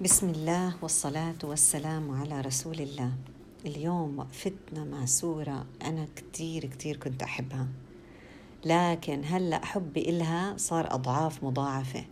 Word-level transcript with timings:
بسم 0.00 0.28
الله 0.28 0.74
والصلاة 0.82 1.36
والسلام 1.44 2.10
على 2.10 2.40
رسول 2.40 2.80
الله. 2.80 3.12
اليوم 3.66 4.18
وقفتنا 4.18 4.84
مع 4.84 5.04
سورة 5.04 5.66
أنا 5.82 6.06
كتير 6.16 6.66
كتير 6.66 6.96
كنت 6.96 7.22
أحبها. 7.22 7.68
لكن 8.64 9.22
هلأ 9.24 9.64
حبي 9.64 10.10
إلها 10.10 10.56
صار 10.56 10.94
أضعاف 10.94 11.44
مضاعفة. 11.44 12.04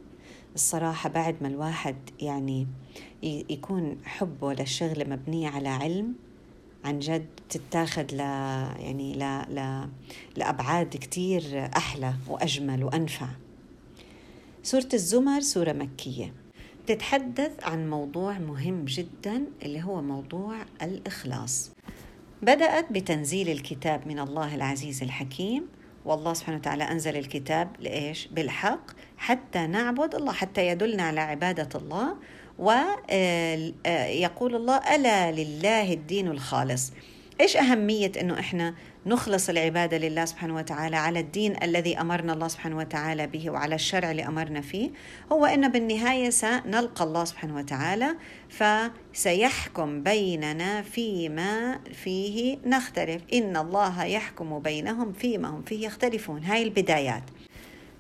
الصراحة 0.54 1.09
بعد 1.09 1.37
ما 1.43 1.48
الواحد 1.48 1.96
يعني 2.21 2.66
يكون 3.23 3.96
حبه 4.05 4.52
للشغلة 4.52 5.05
مبنية 5.05 5.48
على 5.48 5.68
علم 5.68 6.14
عن 6.84 6.98
جد 6.98 7.27
تتاخد 7.48 8.12
ل 8.12 8.20
يعني 8.20 9.14
ل 9.14 9.23
ل 9.55 9.89
لأبعاد 10.36 10.89
كتير 10.89 11.70
أحلى 11.77 12.14
وأجمل 12.29 12.84
وأنفع. 12.84 13.29
سورة 14.62 14.89
الزمر 14.95 15.41
سورة 15.41 15.73
مكية. 15.73 16.48
تتحدث 16.89 17.50
عن 17.64 17.91
موضوع 17.91 18.39
مهم 18.39 18.84
جدا 18.84 19.45
اللي 19.62 19.83
هو 19.83 20.02
موضوع 20.02 20.56
الإخلاص 20.83 21.70
بدأت 22.42 22.92
بتنزيل 22.92 23.48
الكتاب 23.48 24.06
من 24.06 24.19
الله 24.19 24.55
العزيز 24.55 25.02
الحكيم 25.02 25.66
والله 26.05 26.33
سبحانه 26.34 26.59
وتعالى 26.59 26.84
أنزل 26.84 27.16
الكتاب 27.16 27.69
لإيش؟ 27.80 28.27
بالحق 28.27 28.91
حتى 29.16 29.66
نعبد 29.66 30.14
الله 30.14 30.33
حتى 30.33 30.66
يدلنا 30.66 31.02
على 31.02 31.20
عبادة 31.20 31.69
الله 31.78 32.16
ويقول 32.59 34.55
الله 34.55 34.77
ألا 34.95 35.33
لله 35.33 35.92
الدين 35.92 36.28
الخالص 36.28 36.92
إيش 37.41 37.56
أهمية 37.56 38.12
أنه 38.20 38.41
إحنا 38.41 38.75
نخلص 39.09 39.48
العبادة 39.48 39.98
لله 39.98 40.25
سبحانه 40.25 40.57
وتعالى 40.57 40.97
على 40.97 41.21
الدين 41.21 41.62
الذي 41.62 42.01
أمرنا 42.01 42.33
الله 42.33 42.48
سبحانه 42.48 42.77
وتعالى 42.77 43.27
به 43.27 43.51
وعلى 43.51 43.75
الشرع 43.75 44.11
اللي 44.11 44.27
أمرنا 44.27 44.61
فيه. 44.61 44.91
هو 45.33 45.47
أن 45.47 45.69
بالنهاية 45.69 46.31
سنلقى 46.31 47.05
الله 47.05 47.25
سبحانه 47.25 47.57
وتعالى 47.57 48.15
فسيحكم 48.48 50.03
بيننا 50.03 50.83
فيما 50.83 51.81
فيه 51.92 52.59
نختلف. 52.67 53.23
إن 53.33 53.56
الله 53.56 54.05
يحكم 54.05 54.59
بينهم 54.59 55.12
فيما 55.12 55.48
هم 55.48 55.62
فيه 55.62 55.87
يختلفون. 55.87 56.45
هاي 56.45 56.62
البدايات. 56.62 57.22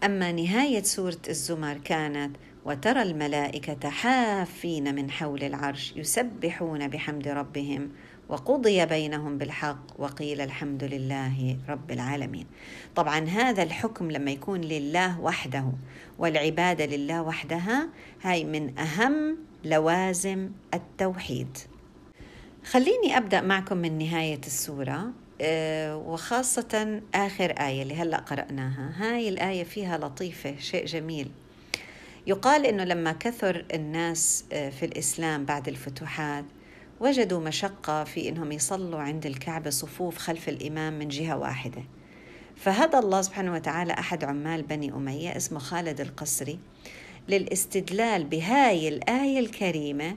أما 0.04 0.32
نهاية 0.32 0.82
سورة 0.82 1.22
الزمر 1.28 1.78
كانت 1.84 2.36
وترى 2.64 3.02
الملائكة 3.02 3.90
حافين 3.90 4.94
من 4.94 5.10
حول 5.10 5.44
العرش 5.44 5.92
يسبحون 5.96 6.88
بحمد 6.88 7.28
ربهم 7.28 7.90
وقضي 8.28 8.86
بينهم 8.86 9.38
بالحق 9.38 9.82
وقيل 9.98 10.40
الحمد 10.40 10.84
لله 10.84 11.56
رب 11.68 11.90
العالمين. 11.90 12.46
طبعا 12.96 13.18
هذا 13.18 13.62
الحكم 13.62 14.10
لما 14.10 14.30
يكون 14.30 14.60
لله 14.60 15.20
وحده 15.20 15.72
والعبادة 16.18 16.86
لله 16.86 17.22
وحدها 17.22 17.88
هاي 18.22 18.44
من 18.44 18.78
أهم 18.78 19.38
لوازم 19.64 20.50
التوحيد. 20.74 21.58
خليني 22.64 23.16
أبدأ 23.16 23.40
معكم 23.40 23.76
من 23.76 23.98
نهاية 23.98 24.40
السورة 24.46 25.12
آه، 25.40 25.96
وخاصة 25.96 27.00
آخر 27.14 27.50
آية 27.50 27.82
اللي 27.82 27.94
هلأ 27.94 28.16
قرأناها. 28.16 28.92
هاي 28.96 29.28
الآية 29.28 29.64
فيها 29.64 29.98
لطيفة 29.98 30.56
شيء 30.58 30.86
جميل. 30.86 31.30
يقال 32.26 32.66
إنه 32.66 32.84
لما 32.84 33.12
كثر 33.12 33.64
الناس 33.74 34.44
آه، 34.52 34.70
في 34.70 34.86
الإسلام 34.86 35.44
بعد 35.44 35.68
الفتوحات 35.68 36.44
وجدوا 37.00 37.40
مشقة 37.40 38.04
في 38.04 38.28
أنهم 38.28 38.52
يصلوا 38.52 39.00
عند 39.00 39.26
الكعبة 39.26 39.70
صفوف 39.70 40.18
خلف 40.18 40.48
الإمام 40.48 40.98
من 40.98 41.08
جهة 41.08 41.36
واحدة. 41.36 41.82
فهدى 42.56 42.98
الله 42.98 43.22
سبحانه 43.22 43.54
وتعالى 43.54 43.92
أحد 43.92 44.24
عمال 44.24 44.62
بني 44.62 44.92
أمية 44.92 45.36
اسمه 45.36 45.58
خالد 45.58 46.00
القصري 46.00 46.58
للاستدلال 47.28 48.24
بهاي 48.24 48.88
الآية 48.88 49.38
الكريمة 49.38 50.16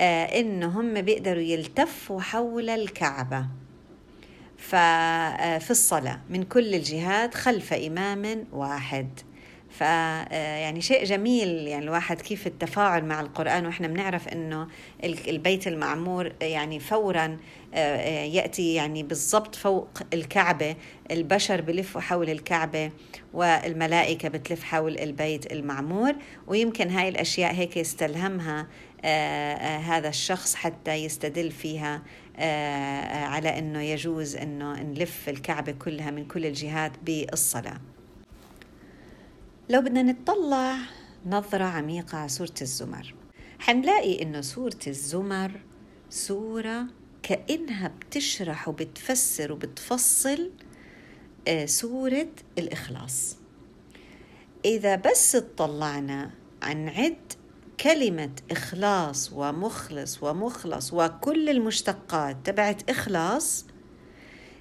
آه 0.00 0.24
إنهم 0.24 1.00
بيقدروا 1.00 1.42
يلتفوا 1.42 2.20
حول 2.20 2.70
الكعبة. 2.70 3.46
ففي 4.58 4.76
آه، 4.76 5.70
الصلاة 5.70 6.20
من 6.30 6.42
كل 6.42 6.74
الجهات 6.74 7.34
خلف 7.34 7.72
إمام 7.72 8.44
واحد. 8.52 9.20
ف 9.72 9.80
يعني 9.80 10.80
شيء 10.80 11.04
جميل 11.04 11.48
يعني 11.48 11.84
الواحد 11.84 12.20
كيف 12.20 12.46
التفاعل 12.46 13.04
مع 13.04 13.20
القرآن 13.20 13.66
وإحنا 13.66 13.88
بنعرف 13.88 14.28
إنه 14.28 14.68
البيت 15.04 15.66
المعمور 15.66 16.32
يعني 16.42 16.80
فورا 16.80 17.36
يأتي 18.32 18.74
يعني 18.74 19.02
بالضبط 19.02 19.54
فوق 19.54 19.88
الكعبة 20.14 20.76
البشر 21.10 21.60
بلفوا 21.60 22.00
حول 22.00 22.30
الكعبة 22.30 22.90
والملائكة 23.32 24.28
بتلف 24.28 24.62
حول 24.62 24.98
البيت 24.98 25.52
المعمور 25.52 26.14
ويمكن 26.46 26.90
هاي 26.90 27.08
الأشياء 27.08 27.54
هيك 27.54 27.76
يستلهمها 27.76 28.66
هذا 29.78 30.08
الشخص 30.08 30.54
حتى 30.54 30.94
يستدل 30.94 31.50
فيها 31.50 32.02
على 33.26 33.58
إنه 33.58 33.82
يجوز 33.82 34.36
إنه 34.36 34.82
نلف 34.82 35.28
الكعبة 35.28 35.72
كلها 35.72 36.10
من 36.10 36.24
كل 36.24 36.46
الجهات 36.46 36.92
بالصلاة. 37.02 37.91
لو 39.72 39.80
بدنا 39.80 40.02
نتطلع 40.02 40.76
نظرة 41.26 41.64
عميقة 41.64 42.18
على 42.18 42.28
سورة 42.28 42.54
الزمر. 42.62 43.14
حنلاقي 43.58 44.22
إنه 44.22 44.40
سورة 44.40 44.78
الزمر 44.86 45.60
سورة 46.10 46.86
كأنها 47.22 47.88
بتشرح 47.88 48.68
وبتفسر 48.68 49.52
وبتفصل 49.52 50.50
آه، 51.48 51.66
سورة 51.66 52.28
الإخلاص. 52.58 53.36
إذا 54.64 54.96
بس 54.96 55.36
اطلعنا 55.36 56.30
عن 56.62 56.88
عد 56.88 57.32
كلمة 57.80 58.32
إخلاص 58.50 59.32
ومخلص 59.32 60.22
ومخلص 60.22 60.92
وكل 60.92 61.48
المشتقات 61.48 62.36
تبعت 62.44 62.90
إخلاص 62.90 63.66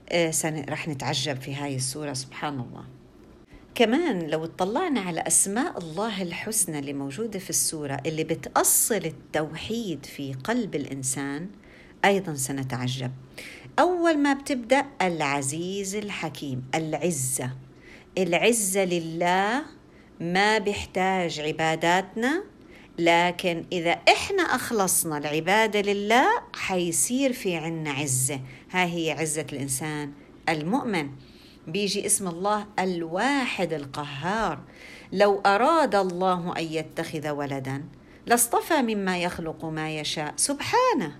آه، 0.09 0.31
رح 0.45 0.87
نتعجب 0.87 1.41
في 1.41 1.55
هاي 1.55 1.75
السورة 1.75 2.13
سبحان 2.13 2.59
الله. 2.59 3.00
كمان 3.81 4.27
لو 4.27 4.43
اطلعنا 4.43 5.01
على 5.01 5.21
أسماء 5.21 5.77
الله 5.77 6.21
الحسنى 6.21 6.79
اللي 6.79 6.93
موجودة 6.93 7.39
في 7.39 7.49
السورة 7.49 8.01
اللي 8.05 8.23
بتأصل 8.23 8.95
التوحيد 8.95 10.05
في 10.05 10.33
قلب 10.33 10.75
الإنسان 10.75 11.49
أيضا 12.05 12.33
سنتعجب. 12.33 13.11
أول 13.79 14.17
ما 14.17 14.33
بتبدأ 14.33 14.85
العزيز 15.01 15.95
الحكيم 15.95 16.63
العزة. 16.75 17.51
العزة 18.17 18.85
لله 18.85 19.61
ما 20.19 20.57
بيحتاج 20.57 21.39
عباداتنا 21.39 22.43
لكن 22.99 23.65
إذا 23.71 23.91
إحنا 23.91 24.43
أخلصنا 24.43 25.17
العبادة 25.17 25.81
لله 25.81 26.27
حيصير 26.53 27.33
في 27.33 27.55
عنا 27.55 27.91
عزة. 27.91 28.39
ها 28.71 28.85
هي 28.85 29.11
عزة 29.11 29.45
الإنسان 29.53 30.11
المؤمن. 30.49 31.09
بيجي 31.67 32.05
اسم 32.05 32.27
الله 32.27 32.65
الواحد 32.79 33.73
القهار. 33.73 34.59
لو 35.11 35.41
أراد 35.45 35.95
الله 35.95 36.53
أن 36.57 36.63
يتخذ 36.63 37.29
ولدا 37.29 37.83
لاصطفى 38.25 38.81
مما 38.81 39.17
يخلق 39.17 39.65
ما 39.65 39.95
يشاء. 39.99 40.33
سبحانه 40.35 41.15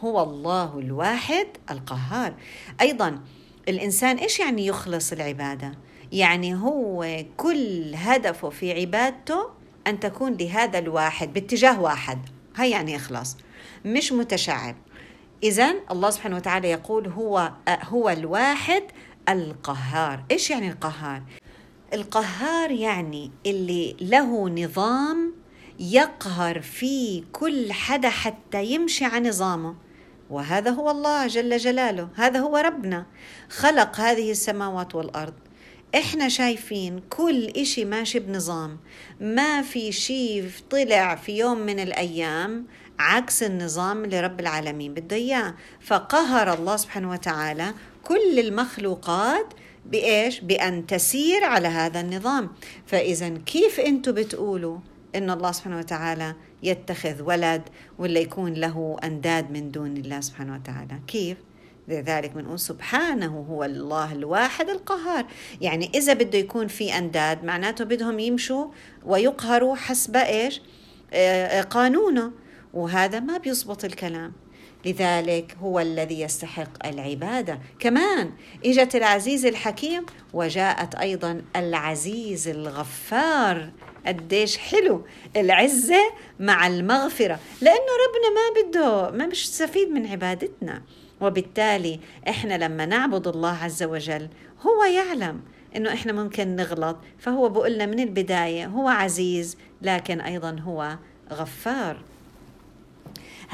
هو 0.00 0.22
الله 0.22 0.78
الواحد 0.78 1.46
القهار. 1.70 2.34
أيضا 2.80 3.20
الإنسان 3.68 4.16
إيش 4.16 4.40
يعني 4.40 4.66
يخلص 4.66 5.12
العبادة؟ 5.12 5.72
يعني 6.12 6.54
هو 6.54 7.24
كل 7.36 7.92
هدفه 7.94 8.50
في 8.50 8.80
عبادته 8.80 9.48
أن 9.86 10.00
تكون 10.00 10.36
لهذا 10.36 10.78
الواحد 10.78 11.32
باتجاه 11.32 11.80
واحد. 11.80 12.18
هاي 12.56 12.70
يعني 12.70 12.96
إخلاص 12.96 13.36
مش 13.84 14.12
متشعب. 14.12 14.76
اذا 15.42 15.74
الله 15.90 16.10
سبحانه 16.10 16.36
وتعالى 16.36 16.70
يقول 16.70 17.08
هو 17.08 17.52
هو 17.68 18.08
الواحد 18.10 18.82
القهار. 19.28 20.24
إيش 20.30 20.50
يعني 20.50 20.70
القهار؟ 20.70 21.22
القهار 21.94 22.70
يعني 22.70 23.30
اللي 23.46 23.96
له 24.00 24.48
نظام 24.48 25.34
يقهر 25.80 26.60
فيه 26.60 27.22
كل 27.32 27.72
حدا 27.72 28.08
حتى 28.08 28.64
يمشي 28.64 29.04
على 29.04 29.28
نظامه. 29.28 29.74
وهذا 30.30 30.70
هو 30.70 30.90
الله 30.90 31.26
جل 31.26 31.56
جلاله 31.56 32.08
هذا 32.14 32.40
هو 32.40 32.56
ربنا. 32.56 33.06
خلق 33.48 34.00
هذه 34.00 34.30
السماوات 34.30 34.94
والأرض. 34.94 35.34
إحنا 35.94 36.28
شايفين 36.28 37.00
كل 37.10 37.46
إشي 37.46 37.84
ماشي 37.84 38.18
بنظام. 38.18 38.78
ما 39.20 39.62
في 39.62 39.92
شيء 39.92 40.50
طلع 40.70 41.14
في 41.14 41.38
يوم 41.38 41.58
من 41.58 41.80
الأيام 41.80 42.66
عكس 42.98 43.42
النظام 43.42 44.04
اللي 44.04 44.20
رب 44.20 44.40
العالمين 44.40 44.94
بده 44.94 45.16
إياه. 45.16 45.54
فقهر 45.80 46.54
الله 46.54 46.76
سبحانه 46.76 47.10
وتعالى 47.10 47.74
كل 48.04 48.38
المخلوقات 48.38 49.54
بإيش؟ 49.86 50.40
بأن 50.40 50.86
تسير 50.86 51.44
على 51.44 51.68
هذا 51.68 52.00
النظام. 52.00 52.50
فإذا 52.86 53.28
كيف 53.28 53.80
أنتم 53.80 54.12
بتقولوا 54.12 54.78
إن 55.14 55.30
الله 55.30 55.52
سبحانه 55.52 55.78
وتعالى 55.78 56.34
يتخذ 56.62 57.22
ولد 57.22 57.62
ولا 57.98 58.20
يكون 58.20 58.54
له 58.54 58.96
أنداد 59.04 59.50
من 59.50 59.70
دون 59.70 59.96
الله 59.96 60.20
سبحانه 60.20 60.54
وتعالى؟ 60.54 61.00
كيف؟ 61.06 61.36
لذلك 61.88 62.30
بنقول 62.30 62.58
سبحانه 62.60 63.46
هو 63.50 63.64
الله 63.64 64.12
الواحد 64.12 64.68
القهار. 64.68 65.26
يعني 65.60 65.90
إذا 65.94 66.12
بده 66.12 66.38
يكون 66.38 66.68
في 66.68 66.98
أنداد 66.98 67.44
معناته 67.44 67.84
بدهم 67.84 68.18
يمشوا 68.18 68.66
ويقهروا 69.04 69.76
حسب 69.76 70.16
إيش؟ 70.16 70.62
قانونه. 71.70 72.32
وهذا 72.74 73.20
ما 73.20 73.38
بيزبط 73.38 73.84
الكلام. 73.84 74.32
لذلك 74.86 75.56
هو 75.62 75.80
الذي 75.80 76.20
يستحق 76.20 76.86
العبادة. 76.86 77.58
كمان 77.78 78.32
إجت 78.64 78.96
العزيز 78.96 79.46
الحكيم 79.46 80.06
وجاءت 80.32 80.94
أيضا 80.94 81.42
العزيز 81.56 82.48
الغفار. 82.48 83.70
قديش 84.06 84.58
حلو. 84.58 85.04
العزة 85.36 86.10
مع 86.40 86.66
المغفرة. 86.66 87.38
لأنه 87.60 87.92
ربنا 88.06 88.30
ما 88.34 88.62
بده 88.62 89.10
ما 89.10 89.26
مش 89.26 89.48
تستفيد 89.48 89.88
من 89.90 90.06
عبادتنا. 90.06 90.82
وبالتالي 91.20 92.00
إحنا 92.28 92.58
لما 92.64 92.86
نعبد 92.86 93.28
الله 93.28 93.56
عز 93.62 93.82
وجل 93.82 94.28
هو 94.66 94.84
يعلم 94.84 95.40
إنه 95.76 95.92
إحنا 95.92 96.12
ممكن 96.12 96.56
نغلط. 96.56 96.96
فهو 97.18 97.48
بقولنا 97.48 97.86
من 97.86 98.00
البداية 98.00 98.66
هو 98.66 98.88
عزيز 98.88 99.56
لكن 99.82 100.20
أيضا 100.20 100.56
هو 100.60 100.98
غفار. 101.32 102.02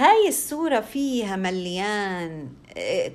هاي 0.00 0.29
السورة 0.29 0.81
فيها 0.81 1.37
مليان 1.37 2.49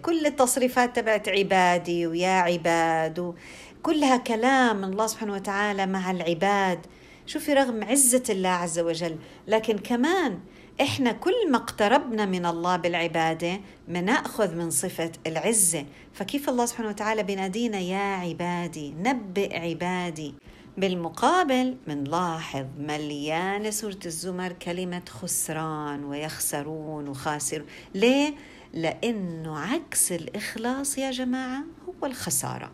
كل 0.02 0.26
التصريفات 0.26 0.96
تبعت 0.96 1.30
عبادي 1.30 2.08
ويا 2.08 2.30
عباد 2.30 3.36
كلها 3.84 4.18
كلام 4.18 4.84
الله 4.84 5.08
سبحانه 5.08 5.34
وتعالى 5.34 5.86
مع 5.86 6.12
العباد. 6.12 6.80
شوفي 7.26 7.54
رغم 7.54 7.84
عزة 7.84 8.24
الله 8.30 8.50
عز 8.50 8.80
وجل 8.80 9.18
لكن 9.48 9.78
كمان 9.78 10.40
إحنا 10.82 11.12
كل 11.12 11.52
ما 11.52 11.58
اقتربنا 11.58 12.26
من 12.26 12.46
الله 12.46 12.76
بالعبادة 12.76 13.60
بنأخذ 13.88 14.56
من 14.56 14.70
صفة 14.70 15.12
العزة. 15.28 15.86
فكيف 16.14 16.50
الله 16.50 16.66
سبحانه 16.66 16.90
وتعالى 16.90 17.24
بنادينا 17.24 17.80
يا 17.80 18.16
عبادي؟ 18.16 18.94
نبئ 19.00 19.60
عبادي. 19.60 20.34
بالمقابل 20.78 21.78
منلاحظ 21.88 22.66
مليانة 22.80 23.70
سورة 23.70 24.00
الزمر 24.06 24.54
كلمة 24.54 25.02
خسران 25.10 26.04
ويخسرون 26.04 27.08
وخاسر. 27.08 27.64
ليه؟ 27.94 28.34
لأنه 28.74 29.60
عكس 29.60 30.12
الإخلاص 30.12 30.98
يا 30.98 31.12
جماعة 31.12 31.64
هو 31.88 32.06
الخسارة. 32.06 32.72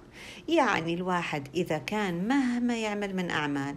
يعني 0.48 0.94
الواحد 0.94 1.48
إذا 1.56 1.78
كان 1.78 2.28
مهما 2.28 2.78
يعمل 2.78 3.16
من 3.16 3.32
أعمال 3.32 3.76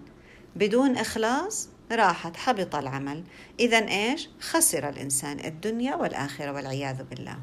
بدون 0.56 0.96
إخلاص 0.96 1.68
راحت 1.92 2.36
حبط 2.36 2.74
العمل. 2.74 3.24
إذا 3.60 3.88
إيش؟ 3.88 4.28
خسر 4.40 4.88
الإنسان 4.88 5.40
الدنيا 5.44 5.96
والآخرة 5.96 6.52
والعياذ 6.52 7.04
بالله. 7.04 7.38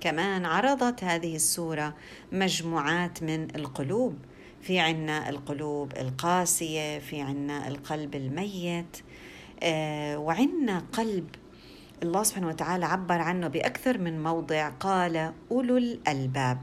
كمان 0.00 0.46
عرضت 0.46 1.04
هذه 1.04 1.36
السورة 1.36 1.94
مجموعات 2.32 3.22
من 3.22 3.56
القلوب. 3.56 4.18
في 4.66 4.78
عنا 4.78 5.28
القلوب 5.28 5.92
القاسية 5.96 6.98
في 6.98 7.20
عنا 7.20 7.68
القلب 7.68 8.14
الميت. 8.14 8.96
آه 9.62 10.18
وعنا 10.18 10.82
قلب 10.92 11.26
الله 12.02 12.22
سبحانه 12.22 12.48
وتعالى 12.48 12.86
عبر 12.86 13.18
عنه 13.18 13.48
بأكثر 13.48 13.98
من 13.98 14.22
موضع. 14.22 14.68
قال 14.68 15.32
أولو 15.50 15.76
الألباب. 15.76 16.58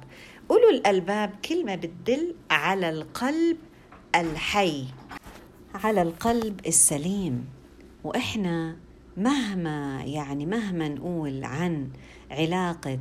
أولو 0.51 0.69
الألباب 0.69 1.31
كلمة 1.50 1.75
بتدل 1.75 2.35
على 2.51 2.89
القلب 2.89 3.57
الحي 4.15 4.85
على 5.75 6.01
القلب 6.01 6.59
السليم. 6.67 7.45
وإحنا 8.03 8.75
مهما 9.17 10.03
يعني 10.03 10.45
مهما 10.45 10.89
نقول 10.89 11.44
عن 11.44 11.89
علاقة 12.31 13.00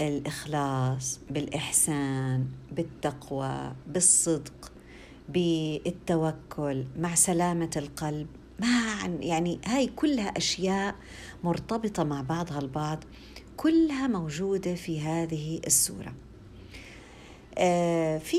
الاخلاص 0.00 1.20
بالإحسان 1.30 2.46
بالتقوى 2.72 3.72
بالصدق 3.86 4.72
بالتوكل 5.28 6.84
مع 6.98 7.14
سلامة 7.14 7.70
القلب. 7.76 8.26
ما 8.60 8.68
يعني 9.20 9.58
هاي 9.66 9.86
كلها 9.86 10.28
أشياء 10.36 10.94
مرتبطة 11.44 12.04
مع 12.04 12.22
بعضها 12.22 12.58
البعض 12.58 13.04
كلها 13.56 14.06
موجودة 14.06 14.74
في 14.74 15.00
هذه 15.00 15.60
السورة. 15.66 16.14
آه، 17.58 18.18
في 18.18 18.38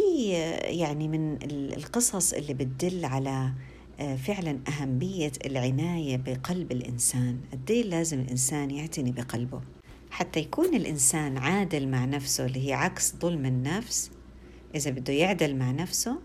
يعني 0.64 1.08
من 1.08 1.38
القصص 1.52 2.34
اللي 2.34 2.54
بتدل 2.54 3.06
على 3.06 3.54
آه، 4.00 4.16
فعلا 4.16 4.60
أهمية 4.68 5.32
العناية 5.46 6.18
بقلب 6.18 6.72
الإنسان. 6.72 7.38
قد 7.52 7.72
إيه 7.72 7.84
لازم 7.84 8.20
الإنسان 8.20 8.72
يعتني 8.72 9.12
بقلبه؟ 9.12 9.62
حتى 10.20 10.40
يكون 10.40 10.76
الإنسان 10.76 11.38
عادل 11.38 11.88
مع 11.88 12.06
نفسه 12.06 12.46
اللي 12.46 12.68
هي 12.68 12.74
عكس 12.74 13.16
ظلم 13.16 13.46
النفس. 13.46 14.12
إذا 14.76 14.92
بده 14.92 15.14
يعدل 15.14 15.56
مع 15.56 15.72
نفسه 15.72 16.20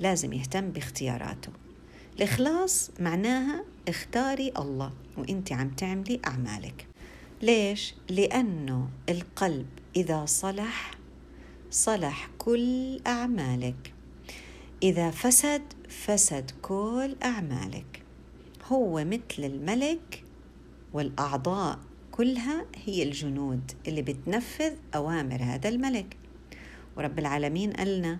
لازم 0.00 0.32
يهتم 0.32 0.70
باختياراته. 0.70 1.52
الإخلاص 2.16 2.90
معناها 3.00 3.64
اختاري 3.88 4.52
الله 4.58 4.92
وإنت 5.18 5.52
عم 5.52 5.70
تعملي 5.70 6.20
أعمالك. 6.26 6.86
ليش؟ 7.42 7.94
لأنه 8.08 8.88
القلب 9.08 9.66
إذا 9.96 10.24
صلح 10.24 10.90
صلح 11.70 12.30
كل 12.38 13.00
أعمالك. 13.06 13.94
إذا 14.82 15.10
فسد 15.10 15.62
فسد 15.88 16.50
كل 16.62 17.16
أعمالك. 17.22 18.02
هو 18.68 19.04
مثل 19.04 19.20
الملك 19.38 20.24
والأعضاء. 20.92 21.78
كلها 22.16 22.64
هي 22.84 23.02
الجنود 23.02 23.72
اللي 23.88 24.02
بتنفذ 24.02 24.72
أوامر 24.94 25.42
هذا 25.42 25.68
الملك. 25.68 26.16
ورب 26.96 27.18
العالمين 27.18 27.72
قالنا 27.72 28.18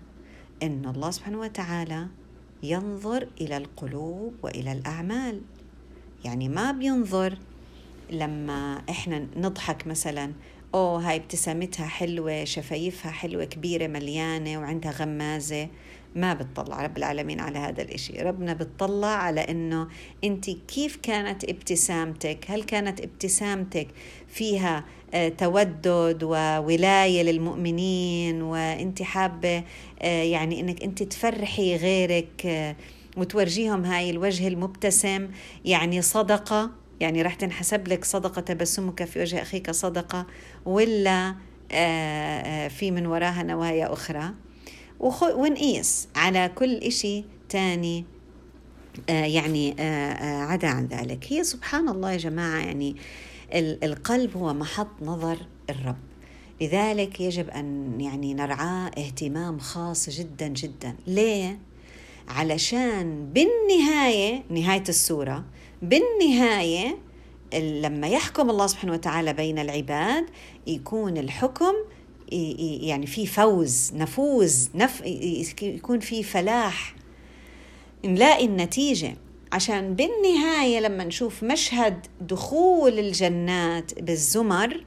إن 0.63 0.85
الله 0.85 1.11
سبحانه 1.11 1.39
وتعالى 1.39 2.07
ينظر 2.63 3.27
إلى 3.41 3.57
القلوب 3.57 4.33
وإلى 4.43 4.71
الأعمال. 4.71 5.41
يعني 6.25 6.49
ما 6.49 6.71
بينظر 6.71 7.37
لما 8.11 8.81
إحنا 8.89 9.27
نضحك 9.37 9.87
مثلا 9.87 10.33
أوه 10.73 11.09
هاي 11.09 11.15
ابتسامتها 11.15 11.87
حلوة 11.87 12.43
شفايفها 12.43 13.11
حلوة 13.11 13.45
كبيرة 13.45 13.87
مليانة 13.87 14.59
وعندها 14.59 14.91
غمازة. 14.91 15.67
ما 16.17 16.33
بتطلع 16.33 16.81
رب 16.81 16.97
العالمين 16.97 17.39
على 17.39 17.59
هذا 17.59 17.81
الإشي. 17.81 18.21
ربنا 18.21 18.53
بتطلع 18.53 19.07
على 19.07 19.41
أنه 19.41 19.87
أنت 20.23 20.49
كيف 20.49 20.95
كانت 20.95 21.43
ابتسامتك؟ 21.43 22.45
هل 22.47 22.63
كانت 22.63 23.01
ابتسامتك 23.01 23.87
فيها 24.27 24.85
آه، 25.13 25.29
تودد 25.29 26.23
وولاية 26.23 27.23
للمؤمنين؟ 27.23 28.41
وأنت 28.41 29.01
حابة 29.01 29.63
آه، 30.01 30.23
يعني 30.23 30.59
أنك 30.59 30.83
أنت 30.83 31.03
تفرحي 31.03 31.75
غيرك 31.75 32.45
آه، 32.45 32.75
وتورجيهم 33.17 33.85
هاي 33.85 34.09
الوجه 34.09 34.47
المبتسم 34.47 35.27
يعني 35.65 36.01
صدقة؟ 36.01 36.71
يعني 36.99 37.21
راح 37.21 37.35
تنحسب 37.35 37.87
لك 37.87 38.05
صدقة 38.05 38.41
تبسمك 38.41 39.03
في 39.03 39.21
وجه 39.21 39.41
أخيك 39.41 39.71
صدقة 39.71 40.25
ولا 40.65 41.35
في 42.69 42.91
من 42.91 43.05
وراها 43.05 43.43
نوايا 43.43 43.93
أخرى؟ 43.93 44.33
ونقيس 44.99 46.07
على 46.15 46.51
كل 46.55 46.75
إشي 46.75 47.23
تاني 47.49 48.05
آه 49.09 49.25
يعني 49.25 49.75
آه 49.79 49.83
آه 50.13 50.43
عدا 50.43 50.67
عن 50.67 50.85
ذلك. 50.85 51.25
هي 51.29 51.43
سبحان 51.43 51.89
الله 51.89 52.11
يا 52.11 52.17
جماعة 52.17 52.57
يعني 52.57 52.95
القلب 53.83 54.37
هو 54.37 54.53
محط 54.53 54.87
نظر 55.01 55.37
الرب. 55.69 55.97
لذلك 56.61 57.21
يجب 57.21 57.49
أن 57.49 58.01
يعني 58.01 58.33
نرعاه 58.33 58.91
اهتمام 58.97 59.59
خاص 59.59 60.09
جدا 60.09 60.47
جدا. 60.47 60.95
ليه؟ 61.07 61.59
علشان 62.27 63.29
بالنهاية 63.33 64.43
نهاية 64.49 64.83
السورة 64.89 65.43
بالنهاية 65.81 66.97
لما 67.53 68.07
يحكم 68.07 68.49
الله 68.49 68.67
سبحانه 68.67 68.93
وتعالى 68.93 69.33
بين 69.33 69.59
العباد 69.59 70.25
يكون 70.67 71.17
الحكم 71.17 71.73
يعني 72.81 73.07
في 73.07 73.25
فوز 73.25 73.91
نفوز 73.95 74.69
نف 74.75 75.01
يكون 75.61 75.99
في 75.99 76.23
فلاح. 76.23 76.95
نلاقي 78.05 78.45
النتيجة 78.45 79.15
عشان 79.51 79.93
بالنهاية 79.95 80.79
لما 80.79 81.03
نشوف 81.03 81.43
مشهد 81.43 82.07
دخول 82.21 82.99
الجنات 82.99 83.99
بالزمر 84.01 84.85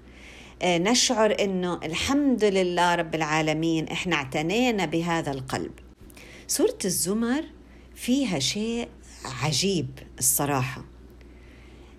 آه، 0.62 0.78
نشعر 0.78 1.36
إنه 1.40 1.80
الحمد 1.84 2.44
لله 2.44 2.94
رب 2.94 3.14
العالمين 3.14 3.88
إحنا 3.88 4.16
اعتنينا 4.16 4.84
بهذا 4.86 5.30
القلب. 5.30 5.72
سورة 6.46 6.78
الزمر 6.84 7.44
فيها 7.94 8.38
شيء 8.38 8.88
عجيب 9.42 9.88
الصراحة. 10.18 10.84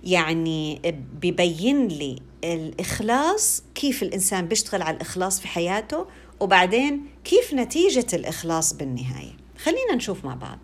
يعني 0.03 0.81
ببين 1.21 1.87
لي 1.87 2.15
الإخلاص 2.43 3.63
كيف 3.75 4.03
الإنسان 4.03 4.47
بيشتغل 4.47 4.81
على 4.81 4.95
الإخلاص 4.95 5.39
في 5.39 5.47
حياته 5.47 6.05
وبعدين 6.39 7.05
كيف 7.23 7.53
نتيجة 7.53 8.07
الإخلاص 8.13 8.73
بالنهاية. 8.73 9.37
خلينا 9.57 9.95
نشوف 9.95 10.25
مع 10.25 10.35
بعض. 10.35 10.59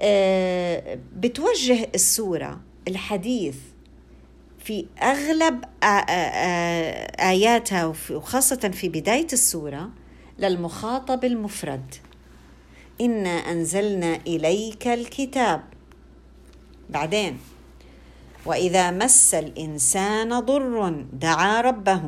آه، 0.00 0.98
بتوجه 1.16 1.88
السورة 1.94 2.60
الحديث 2.88 3.56
في 4.58 4.86
أغلب 5.02 5.64
آياتها 7.20 7.94
وخاصة 8.10 8.70
في 8.74 8.88
بداية 8.88 9.26
السورة 9.32 9.90
للمخاطب 10.38 11.24
المفرد. 11.24 11.94
إنا 13.00 13.30
أنزلنا 13.30 14.20
إليك 14.26 14.86
الكتاب. 14.86 15.62
بعدين 16.90 17.38
وإذا 18.46 18.90
مس 18.90 19.34
الإنسان 19.34 20.40
ضر 20.40 21.04
دعا 21.12 21.60
ربه. 21.60 22.02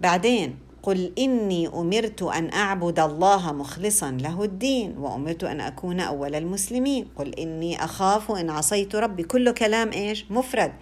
بعدين 0.00 0.58
قل 0.82 1.12
إني 1.18 1.68
أمرت 1.68 2.22
أن 2.22 2.52
أعبد 2.52 2.98
الله 3.00 3.52
مخلصا 3.52 4.10
له 4.10 4.44
الدين 4.44 4.98
وأمرت 4.98 5.44
أن 5.44 5.60
أكون 5.60 6.00
أول 6.00 6.34
المسلمين. 6.34 7.08
قل 7.16 7.34
إني 7.34 7.84
أخاف 7.84 8.30
إن 8.30 8.50
عصيت 8.50 8.94
ربي. 8.94 9.22
كله 9.22 9.52
كلام 9.52 9.92
إيش؟ 9.92 10.24
مفرد. 10.30 10.72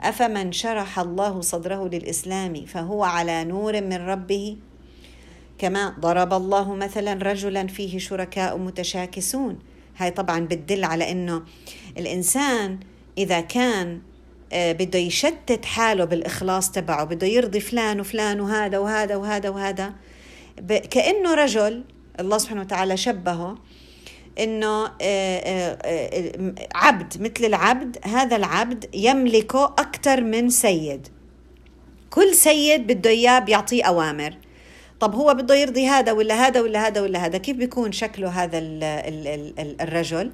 أفمن 0.00 0.52
شرح 0.52 0.98
الله 0.98 1.40
صدره 1.40 1.88
للإسلام 1.88 2.64
فهو 2.66 3.04
على 3.04 3.44
نور 3.44 3.80
من 3.80 3.96
ربه؟ 3.96 4.56
كما 5.58 5.94
ضرب 6.00 6.32
الله 6.32 6.74
مثلا 6.74 7.12
رجلا 7.12 7.66
فيه 7.66 7.98
شركاء 7.98 8.58
متشاكسون. 8.58 9.58
هاي 9.96 10.10
طبعا 10.10 10.40
بتدل 10.40 10.84
على 10.84 11.10
إنه 11.10 11.42
الإنسان 11.98 12.78
إذا 13.18 13.40
كان 13.40 14.00
آه، 14.52 14.72
بده 14.72 14.98
يشتت 14.98 15.64
حاله 15.64 16.04
بالإخلاص 16.04 16.70
تبعه 16.70 17.04
بده 17.04 17.26
يرضي 17.26 17.60
فلان 17.60 18.00
وفلان 18.00 18.40
وهذا 18.40 18.78
وهذا 18.78 19.16
وهذا 19.16 19.48
وهذا 19.48 19.94
كأنه 20.90 21.34
رجل 21.34 21.84
الله 22.20 22.38
سبحانه 22.38 22.60
وتعالى 22.60 22.96
شبهه 22.96 23.58
إنه 24.38 24.84
آه، 25.02 25.78
آه، 25.82 26.54
عبد 26.74 27.22
مثل 27.22 27.44
العبد 27.44 27.98
هذا 28.04 28.36
العبد 28.36 28.90
يملكه 28.94 29.64
أكثر 29.64 30.20
من 30.20 30.50
سيد. 30.50 31.08
كل 32.10 32.34
سيد 32.34 32.86
بده 32.86 33.10
إياه 33.10 33.38
بيعطيه 33.38 33.84
أوامر. 33.84 34.34
طب 35.00 35.14
هو 35.14 35.34
بده 35.34 35.54
يرضي 35.54 35.86
هذا 35.88 36.12
ولا 36.12 36.46
هذا 36.46 36.60
ولا 36.60 36.86
هذا 36.86 37.00
ولا 37.00 37.26
هذا؟ 37.26 37.38
كيف 37.38 37.56
بيكون 37.56 37.92
شكله 37.92 38.28
هذا 38.28 38.58
الرجل؟ 39.80 40.32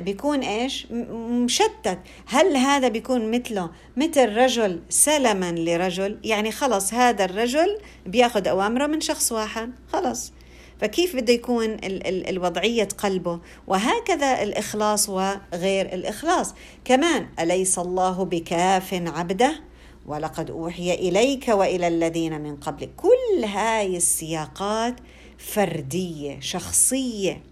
بيكون 0.00 0.40
إيش؟ 0.40 0.86
مشتت. 1.20 1.98
هل 2.26 2.56
هذا 2.56 2.88
بيكون 2.88 3.30
مثله؟ 3.30 3.70
مثل 3.96 4.36
رجل 4.36 4.80
سلما 4.88 5.52
لرجل؟ 5.52 6.18
يعني 6.24 6.50
خلص 6.52 6.94
هذا 6.94 7.24
الرجل 7.24 7.78
بياخذ 8.06 8.48
أوامره 8.48 8.86
من 8.86 9.00
شخص 9.00 9.32
واحد. 9.32 9.70
خلص. 9.92 10.32
فكيف 10.80 11.16
بده 11.16 11.32
يكون 11.32 11.64
ال- 11.64 12.06
ال- 12.06 12.28
الوضعية 12.28 12.88
قلبه 12.98 13.40
وهكذا 13.66 14.42
الإخلاص 14.42 15.08
وغير 15.08 15.94
الإخلاص. 15.94 16.54
كمان 16.84 17.26
أليس 17.40 17.78
الله 17.78 18.24
بكاف 18.24 18.94
عبده؟ 18.94 19.60
ولقد 20.06 20.50
أوحي 20.50 20.94
إليك 20.94 21.48
وإلى 21.48 21.88
الذين 21.88 22.40
من 22.40 22.56
قبلك 22.56 22.90
كل 22.96 23.44
هاي 23.44 23.96
السياقات 23.96 24.94
فردية 25.38 26.40
شخصية. 26.40 27.42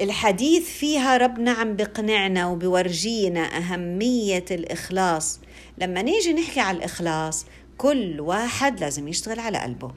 الحديث 0.00 0.68
فيها 0.68 1.16
ربنا 1.16 1.50
عم 1.50 1.76
بقنعنا 1.76 2.46
وبورجينا 2.46 3.56
أهمية 3.56 4.44
الإخلاص. 4.50 5.40
لما 5.78 6.02
نيجي 6.02 6.32
نحكي 6.32 6.60
على 6.60 6.78
الإخلاص 6.78 7.46
كل 7.78 8.20
واحد 8.20 8.80
لازم 8.80 9.08
يشتغل 9.08 9.40
على 9.40 9.58
قلبه. 9.58 9.92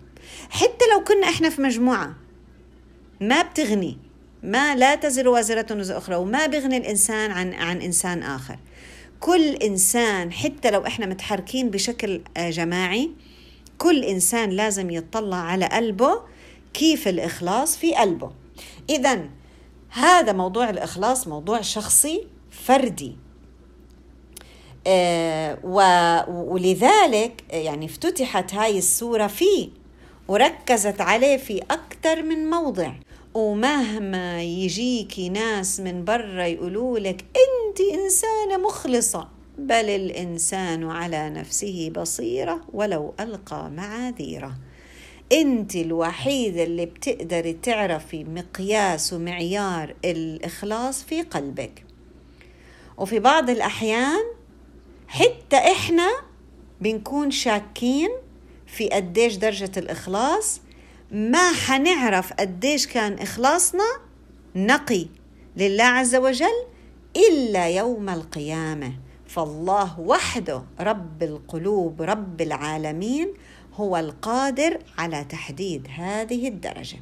حتى 0.49 0.85
لو 0.93 1.03
كنا 1.03 1.29
إحنا 1.29 1.49
في 1.49 1.61
مجموعة 1.61 2.15
ما 3.21 3.41
بتغني 3.41 3.97
ما 4.43 4.75
لا 4.75 4.95
تزر 4.95 5.27
وازرة 5.27 5.75
وزر 5.75 5.97
أخرى 5.97 6.15
وما 6.15 6.45
بيغني 6.45 6.77
الإنسان 6.77 7.31
عن 7.31 7.53
عن 7.53 7.81
إنسان 7.81 8.23
آخر. 8.23 8.59
كل 9.19 9.55
إنسان 9.55 10.31
حتى 10.31 10.71
لو 10.71 10.85
إحنا 10.87 11.05
متحركين 11.05 11.69
بشكل 11.69 12.21
آه، 12.37 12.49
جماعي 12.49 13.11
كل 13.77 14.03
إنسان 14.03 14.49
لازم 14.49 14.89
يطلع 14.89 15.37
على 15.37 15.65
قلبه 15.65 16.21
كيف 16.73 17.07
الإخلاص 17.07 17.77
في 17.77 17.95
قلبه. 17.95 18.31
إذا 18.89 19.29
هذا 19.89 20.31
موضوع 20.31 20.69
الإخلاص 20.69 21.27
موضوع 21.27 21.61
شخصي 21.61 22.27
فردي. 22.51 23.15
آه 24.87 26.29
ولذلك 26.29 27.43
يعني 27.49 27.85
افتتحت 27.85 28.53
هاي 28.53 28.77
السورة 28.77 29.27
فيه 29.27 29.69
وركزت 30.27 31.01
عليه 31.01 31.37
في 31.37 31.61
أكثر 31.71 32.23
من 32.23 32.49
موضع. 32.49 32.91
ومهما 33.33 34.43
يجيكي 34.43 35.29
ناس 35.29 35.79
من 35.79 36.05
برا 36.05 36.45
يقولوا 36.45 36.99
لك 36.99 37.21
أنت 37.21 37.79
إنسانة 37.93 38.67
مخلصة 38.67 39.27
بل 39.57 39.89
الإنسان 39.89 40.89
على 40.89 41.29
نفسه 41.29 41.91
بصيرة 41.95 42.61
ولو 42.73 43.13
ألقى 43.19 43.69
معاذيره. 43.69 44.53
أنت 45.31 45.75
الوحيدة 45.75 46.63
اللي 46.63 46.85
بتقدري 46.85 47.53
تعرفي 47.53 48.23
مقياس 48.23 49.13
ومعيار 49.13 49.95
الإخلاص 50.05 51.03
في 51.03 51.21
قلبك. 51.21 51.85
وفي 52.97 53.19
بعض 53.19 53.49
الأحيان 53.49 54.23
حتى 55.07 55.55
إحنا 55.55 56.09
بنكون 56.81 57.31
شاكين 57.31 58.09
في 58.67 58.89
قديش 58.89 59.35
درجة 59.35 59.71
الإخلاص 59.77 60.61
ما 61.11 61.51
حنعرف 61.53 62.33
قديش 62.33 62.87
كان 62.87 63.13
إخلاصنا 63.13 63.85
نقي 64.55 65.05
لله 65.57 65.83
عز 65.83 66.15
وجل 66.15 66.65
إلا 67.15 67.69
يوم 67.69 68.09
القيامة. 68.09 68.93
فالله 69.27 69.99
وحده 69.99 70.63
رب 70.79 71.23
القلوب 71.23 72.01
رب 72.01 72.41
العالمين 72.41 73.33
هو 73.79 73.97
القادر 73.97 74.79
على 74.97 75.23
تحديد 75.23 75.87
هذه 75.97 76.47
الدرجة. 76.47 76.97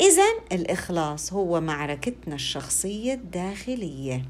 اذا 0.00 0.26
الإخلاص 0.52 1.32
هو 1.32 1.60
معركتنا 1.60 2.34
الشخصية 2.34 3.14
الداخلية. 3.14 4.22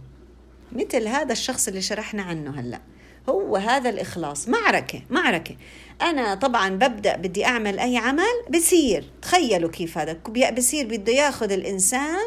مثل 0.72 1.08
هذا 1.08 1.32
الشخص 1.32 1.68
اللي 1.68 1.82
شرحنا 1.82 2.22
عنه 2.22 2.60
هلأ. 2.60 2.80
هو 3.28 3.56
هذا 3.56 3.90
الإخلاص. 3.90 4.48
معركة 4.48 5.02
معركة. 5.10 5.56
أنا 6.02 6.34
طبعا 6.34 6.68
ببدأ 6.68 7.16
بدي 7.16 7.46
أعمل 7.46 7.78
أي 7.78 7.96
عمل 7.96 8.44
بصير 8.50 9.04
تخيلوا 9.22 9.70
كيف 9.70 9.98
هذا. 9.98 10.16
بصير 10.56 10.86
بده 10.86 11.12
ياخذ 11.12 11.52
الإنسان 11.52 12.26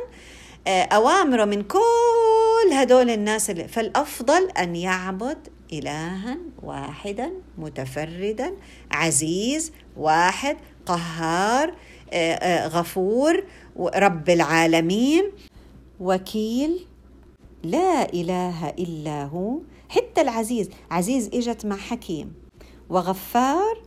آه، 0.68 0.84
أوامره 0.84 1.46
من 1.46 1.64
كل 1.64 2.74
هدول 2.74 3.10
الناس 3.10 3.50
اللي 3.50 3.68
فالأفضل 3.68 4.50
أن 4.50 4.76
يعبد 4.76 5.48
إلها 5.74 6.38
واحدا 6.63 7.32
متفردا 7.58 8.54
عزيز 8.92 9.72
واحد 9.98 10.58
قهار 10.86 11.75
آه، 12.13 12.34
آه، 12.34 12.68
غفور 12.68 13.44
رب 13.80 14.30
العالمين. 14.30 15.32
وكيل 16.00 16.86
لا 17.63 18.13
إله 18.13 18.70
إلا 18.70 19.25
هو. 19.25 19.60
حتى 19.90 20.22
العزيز 20.22 20.70
عزيز 20.92 21.28
إجت 21.34 21.66
مع 21.66 21.75
حكيم. 21.78 22.34
وغفار 22.90 23.84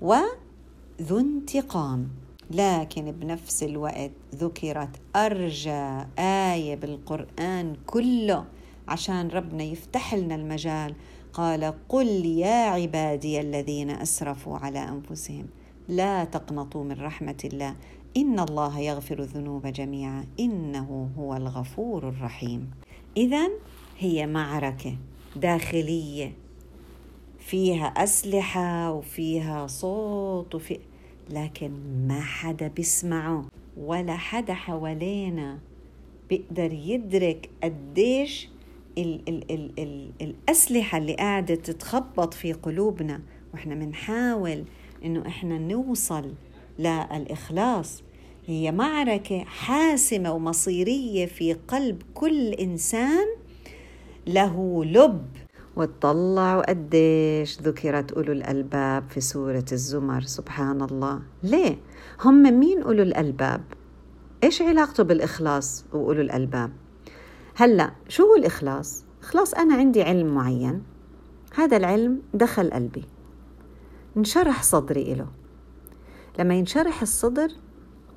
وذو 0.00 1.18
انتقام. 1.18 2.08
لكن 2.50 3.12
بنفس 3.12 3.62
الوقت 3.62 4.10
ذكرت 4.34 4.88
أرجى 5.16 5.98
آية 6.18 6.74
بالقرآن 6.76 7.76
كله 7.86 8.44
عشان 8.88 9.28
ربنا 9.28 9.64
يفتح 9.64 10.14
لنا 10.14 10.34
المجال 10.34 10.94
قال 11.36 11.74
قل 11.88 12.26
يا 12.26 12.66
عبادي 12.66 13.40
الذين 13.40 13.90
أسرفوا 13.90 14.56
على 14.58 14.78
أنفسهم 14.78 15.46
لا 15.88 16.24
تقنطوا 16.24 16.84
من 16.84 17.00
رحمة 17.00 17.36
الله 17.44 17.76
إن 18.16 18.40
الله 18.40 18.80
يغفر 18.80 19.18
الذنوب 19.18 19.66
جميعا 19.66 20.24
إنه 20.40 21.10
هو 21.18 21.36
الغفور 21.36 22.08
الرحيم. 22.08 22.70
اذا 23.16 23.48
هي 23.98 24.26
معركة 24.26 24.96
داخلية 25.36 26.32
فيها 27.38 27.86
أسلحة 27.86 28.92
وفيها 28.92 29.66
صوت 29.66 30.54
وفي 30.54 30.78
لكن 31.30 31.70
ما 32.08 32.20
حدا 32.20 32.68
بيسمعه 32.68 33.44
ولا 33.76 34.16
حدا 34.16 34.54
حوالينا 34.54 35.58
بيقدر 36.28 36.72
يدرك 36.72 37.50
قديش 37.62 38.48
ال 38.98 39.28
ال 39.28 39.50
ال 39.50 39.70
ال 39.78 40.10
الأسلحة 40.20 40.98
اللي 40.98 41.14
قاعدة 41.14 41.54
تتخبط 41.54 42.34
في 42.34 42.52
قلوبنا 42.52 43.20
وإحنا 43.54 43.74
بنحاول 43.74 44.64
إنه 45.04 45.26
إحنا 45.26 45.58
نوصل 45.58 46.32
للإخلاص 46.78 48.02
هي 48.46 48.72
معركة 48.72 49.44
حاسمة 49.44 50.32
ومصيرية 50.32 51.26
في 51.26 51.52
قلب 51.52 52.02
كل 52.14 52.48
إنسان 52.52 53.26
له 54.26 54.84
لب 54.84 55.26
وتطلعوا 55.76 56.70
قديش 56.70 57.60
ذكرت 57.60 58.12
أولو 58.12 58.32
الألباب 58.32 59.10
في 59.10 59.20
سورة 59.20 59.64
الزمر 59.72 60.20
سبحان 60.20 60.82
الله 60.82 61.22
ليه؟ 61.42 61.78
هم 62.24 62.42
مين 62.60 62.82
أولو 62.82 63.02
الألباب؟ 63.02 63.60
إيش 64.44 64.62
علاقته 64.62 65.02
بالإخلاص 65.02 65.84
وأولو 65.92 66.20
الألباب؟ 66.20 66.70
هلا 67.58 67.92
شو 68.08 68.22
هو 68.22 68.34
الإخلاص؟ 68.36 69.04
إخلاص 69.22 69.54
أنا 69.54 69.74
عندي 69.74 70.02
علم 70.02 70.34
معين. 70.34 70.82
هذا 71.54 71.76
العلم 71.76 72.22
دخل 72.34 72.70
قلبي. 72.70 73.04
انشرح 74.16 74.62
صدري 74.62 75.12
إله. 75.12 75.26
لما 76.38 76.54
ينشرح 76.54 77.02
الصدر 77.02 77.48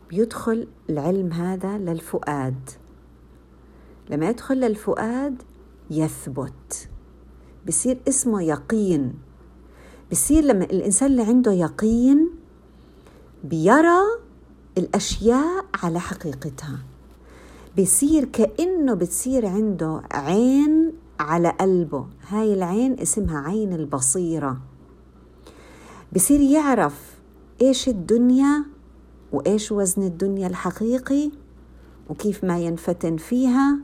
بيدخل 0.10 0.68
العلم 0.90 1.32
هذا 1.32 1.78
للفؤاد. 1.78 2.70
لما 4.10 4.30
يدخل 4.30 4.56
للفؤاد 4.56 5.44
يثبت. 5.92 6.90
بصير 7.68 7.98
اسمه 8.08 8.44
يقين. 8.44 9.14
بصير 10.12 10.44
لما 10.44 10.64
الإنسان 10.66 11.12
اللي 11.12 11.24
عنده 11.24 11.52
يقين 11.52 12.30
بيرى 13.44 14.00
الأشياء 14.78 15.66
على 15.84 16.00
حقيقتها. 16.00 16.89
بصير 17.78 18.26
كأنه 18.26 18.94
بتصير 18.94 19.46
عنده 19.46 20.02
عين 20.12 20.94
على 21.20 21.50
قلبه. 21.50 22.06
هاي 22.28 22.54
العين 22.54 23.00
اسمها 23.00 23.40
عين 23.40 23.74
البصيرة. 23.74 24.58
بصير 26.16 26.42
يعرف 26.42 27.20
إيش 27.62 27.90
الدنيا 27.90 28.66
وإيش 29.32 29.72
وزن 29.72 30.04
الدنيا 30.04 30.48
الحقيقي 30.48 31.32
وكيف 32.10 32.44
ما 32.44 32.60
ينفتن 32.60 33.18
فيها 33.18 33.80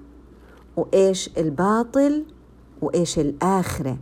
وإيش 0.78 1.30
الباطل 1.38 2.26
وإيش 2.82 3.20
الآخرة. 3.20 3.98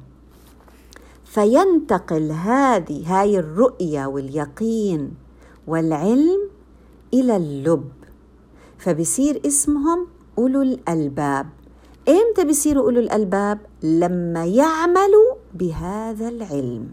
فينتقل 1.25 2.31
هذه 2.31 3.03
هاي 3.21 3.39
الرؤية 3.39 4.05
واليقين 4.05 5.13
والعلم 5.67 6.49
إلى 7.13 7.35
اللب. 7.35 7.91
فبصير 8.83 9.41
اسمهم 9.45 10.07
أولو 10.37 10.61
الألباب. 10.61 11.45
إمتى 12.09 12.45
بيصيروا 12.45 12.83
أولو 12.83 12.99
الألباب؟ 12.99 13.59
لما 13.83 14.45
يعملوا 14.45 15.33
بهذا 15.53 16.27
العلم. 16.29 16.87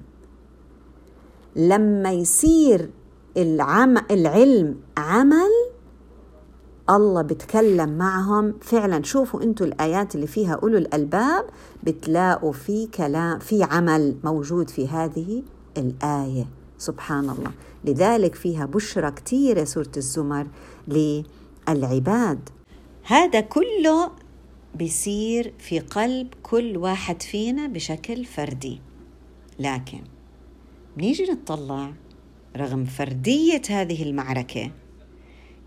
لما 1.56 2.12
يصير 2.12 2.90
العم 3.36 3.96
العلم 4.10 4.76
عمل 4.96 5.50
الله 6.90 7.22
بتكلم 7.22 7.98
معهم. 7.98 8.54
فعلا 8.60 9.02
شوفوا 9.02 9.42
أنتم 9.42 9.64
الآيات 9.64 10.14
اللي 10.14 10.26
فيها 10.26 10.54
أولو 10.62 10.78
الألباب 10.78 11.44
بتلاقوا 11.82 12.52
في 12.52 12.86
كلام 12.86 13.38
في 13.38 13.62
عمل 13.62 14.16
موجود 14.24 14.70
في 14.70 14.88
هذه 14.88 15.42
الآية. 15.78 16.46
سبحان 16.78 17.30
الله. 17.30 17.50
لذلك 17.84 18.34
فيها 18.34 18.66
بشرى 18.66 19.10
كثيره 19.10 19.64
سورة 19.64 19.92
الزمر. 19.96 20.46
للعباد 21.74 22.48
هذا 23.04 23.40
كله 23.40 24.12
بيصير 24.74 25.52
في 25.58 25.78
قلب 25.78 26.28
كل 26.42 26.76
واحد 26.76 27.22
فينا 27.22 27.66
بشكل 27.66 28.24
فردي. 28.24 28.80
لكن 29.58 30.00
بنيجي 30.96 31.24
نطلع 31.32 31.92
رغم 32.56 32.84
فردية 32.84 33.62
هذه 33.70 34.02
المعركة 34.02 34.70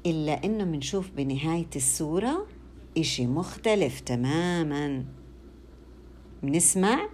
إلا 0.05 0.43
إنه 0.43 0.63
بنشوف 0.63 1.11
بنهاية 1.11 1.69
السورة 1.75 2.47
إشي 2.97 3.27
مختلف 3.27 3.99
تماما. 3.99 5.05
بنسمع 6.43 7.09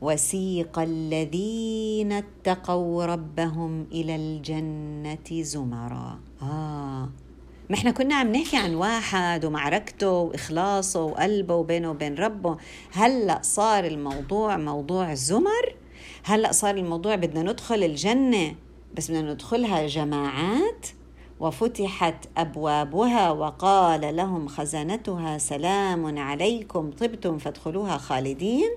وسيق 0.00 0.78
الذين 0.78 2.12
اتقوا 2.12 3.04
ربهم 3.04 3.86
إلى 3.92 4.16
الجنة 4.16 5.42
زمرا 5.42 6.20
آه. 6.42 7.10
ما 7.70 7.76
إحنا 7.76 7.90
كنا 7.90 8.14
عم 8.14 8.32
نحكي 8.36 8.56
عن 8.56 8.74
واحد 8.74 9.44
ومعركته 9.44 10.10
وإخلاصه 10.10 11.04
وقلبه 11.04 11.54
وبينه 11.54 11.90
وبين 11.90 12.14
ربه. 12.14 12.56
هلأ 12.92 13.38
صار 13.42 13.84
الموضوع 13.84 14.56
موضوع 14.56 15.14
زمر. 15.14 15.74
هلأ 16.24 16.52
صار 16.52 16.76
الموضوع 16.76 17.14
بدنا 17.14 17.52
ندخل 17.52 17.84
الجنة. 17.84 18.54
بس 18.94 19.10
بدنا 19.10 19.32
ندخلها 19.32 19.86
جماعات. 19.86 20.86
وفتحت 21.40 22.26
أبوابها 22.36 23.30
وقال 23.30 24.16
لهم 24.16 24.48
خزنتها 24.48 25.38
سلام 25.38 26.18
عليكم 26.18 26.90
طبتم 26.90 27.38
فادخلوها 27.38 27.96
خالدين. 27.96 28.70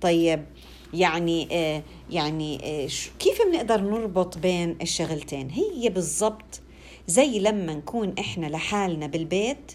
طيب 0.00 0.44
يعني 0.92 1.48
آه 1.52 1.82
يعني 2.10 2.58
آه 2.64 2.88
كيف 3.18 3.42
بنقدر 3.42 3.80
نربط 3.80 4.38
بين 4.38 4.76
الشغلتين؟ 4.82 5.50
هي 5.50 5.88
بالضبط 5.88 6.60
زي 7.06 7.38
لما 7.38 7.74
نكون 7.74 8.14
إحنا 8.18 8.46
لحالنا 8.46 9.06
بالبيت 9.06 9.72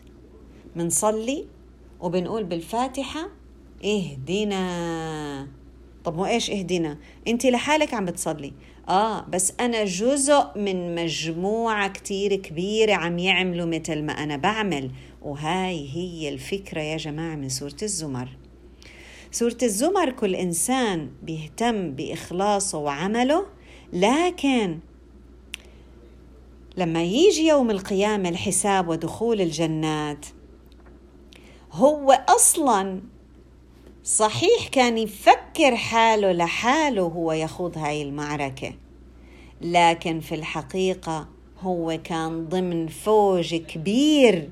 بنصلي 0.75 1.45
وبنقول 1.99 2.43
بالفاتحة 2.43 3.29
اهدنا. 3.85 5.47
طب 6.03 6.15
مو 6.15 6.25
إيش 6.25 6.51
اهدنا 6.51 6.97
أنت 7.27 7.45
لحالك 7.45 7.93
عم 7.93 8.05
بتصلي. 8.05 8.53
آه 8.89 9.25
بس 9.25 9.53
أنا 9.59 9.85
جزء 9.85 10.45
من 10.55 10.95
مجموعة 10.95 11.87
كتير 11.87 12.35
كبيرة 12.35 12.93
عم 12.93 13.19
يعملوا 13.19 13.65
مثل 13.65 14.03
ما 14.03 14.13
أنا 14.13 14.37
بعمل. 14.37 14.91
وهاي 15.21 15.89
هي 15.89 16.29
الفكرة 16.29 16.81
يا 16.81 16.97
جماعة 16.97 17.35
من 17.35 17.49
سورة 17.49 17.77
الزمر. 17.81 18.29
سورة 19.31 19.57
الزمر 19.63 20.11
كل 20.11 20.35
إنسان 20.35 21.11
بيهتم 21.23 21.91
بإخلاصه 21.91 22.77
وعمله 22.77 23.45
لكن 23.93 24.79
لما 26.79 27.03
يجي 27.03 27.47
يوم 27.47 27.71
القيامة 27.71 28.29
الحساب 28.29 28.87
ودخول 28.87 29.41
الجنات 29.41 30.25
هو 31.71 32.11
أصلا 32.11 33.01
صحيح 34.03 34.67
كان 34.71 34.97
يفكر 34.97 35.75
حاله 35.75 36.31
لحاله 36.31 37.01
هو 37.01 37.31
يخوض 37.31 37.77
هاي 37.77 38.01
المعركة 38.01 38.73
لكن 39.61 40.19
في 40.19 40.35
الحقيقة 40.35 41.27
هو 41.61 41.99
كان 42.03 42.45
ضمن 42.47 42.87
فوج 42.87 43.55
كبير 43.55 44.49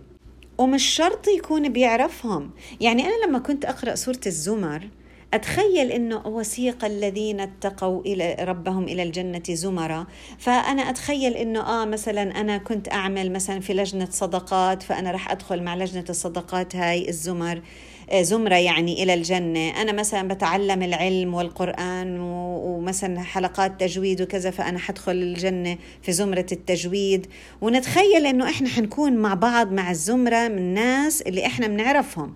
ومش 0.58 0.84
شرط 0.84 1.28
يكون 1.28 1.70
بيعرفهم. 1.70 2.52
يعني 2.82 3.04
أنا 3.04 3.26
لما 3.26 3.40
كنت 3.40 3.66
أقرأ 3.66 3.96
سورة 3.96 4.22
الزمر 4.26 4.90
أتخيل 5.34 5.92
أنه 5.92 6.28
وسيق 6.28 6.86
الذين 6.86 7.40
اتقوا 7.40 8.02
إلى 8.02 8.36
ربهم 8.40 8.84
إلى 8.84 9.04
الجنة 9.04 9.44
زمرا. 9.50 10.08
فأنا 10.38 10.82
أتخيل 10.82 11.34
أنه 11.34 11.60
آه 11.60 11.86
مثلا 11.86 12.22
أنا 12.42 12.58
كنت 12.58 12.92
أعمل 12.94 13.32
مثلا 13.32 13.60
في 13.60 13.74
لجنة 13.74 14.08
صدقات 14.12 14.84
فأنا 14.84 15.12
رح 15.12 15.32
أدخل 15.32 15.64
مع 15.64 15.76
لجنة 15.76 16.06
الصدقات 16.10 16.76
هاي 16.76 17.10
الزمر 17.10 17.62
آه، 18.10 18.22
زمرة 18.22 18.56
يعني 18.56 19.04
إلى 19.04 19.14
الجنة. 19.14 19.70
أنا 19.82 19.92
مثلا 19.92 20.28
بتعلم 20.28 20.84
العلم 20.84 21.34
والقرآن 21.34 22.20
ومثلا 22.20 23.20
حلقات 23.20 23.80
تجويد 23.80 24.22
وكذا 24.22 24.52
فأنا 24.52 24.80
حدخل 24.80 25.12
الجنة 25.12 25.78
في 26.02 26.12
زمرة 26.12 26.46
التجويد. 26.52 27.28
ونتخيل 27.62 28.26
أنه 28.26 28.50
إحنا 28.50 28.70
حنكون 28.70 29.14
مع 29.14 29.34
بعض 29.34 29.72
مع 29.72 29.92
الزمرة 29.92 30.48
من 30.48 30.58
الناس 30.58 31.22
اللي 31.22 31.46
إحنا 31.46 31.68
بنعرفهم. 31.68 32.34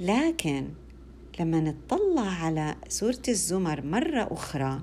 لكن 0.00 0.68
لما 1.40 1.60
نطلع 1.60 2.28
على 2.44 2.74
سورة 2.88 3.22
الزمر 3.28 3.82
مرة 3.86 4.28
أخرى 4.30 4.82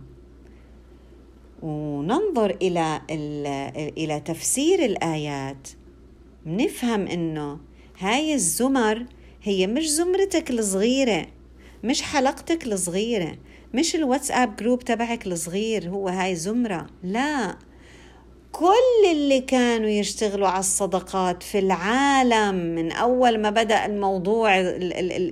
وننظر 1.61 2.57
إلى 2.61 3.01
إلى 3.97 4.19
تفسير 4.19 4.85
الآيات 4.85 5.67
نفهم 6.45 7.07
إنه 7.07 7.59
هاي 7.99 8.33
الزمر 8.33 9.05
هي 9.43 9.67
مش 9.67 9.89
زمرتك 9.89 10.51
الصغيرة 10.51 11.27
مش 11.83 12.01
حلقتك 12.01 12.65
الصغيرة 12.67 13.37
مش 13.73 13.95
الواتساب 13.95 14.55
جروب 14.55 14.79
تبعك 14.79 15.27
الصغير 15.27 15.89
هو 15.89 16.07
هاي 16.07 16.35
زمرة 16.35 16.87
لا. 17.03 17.57
كل 18.51 19.11
اللي 19.11 19.41
كانوا 19.41 19.89
يشتغلوا 19.89 20.47
على 20.47 20.59
الصدقات 20.59 21.43
في 21.43 21.59
العالم 21.59 22.55
من 22.55 22.91
أول 22.91 23.37
ما 23.37 23.49
بدأ 23.49 23.85
الموضوع 23.85 24.61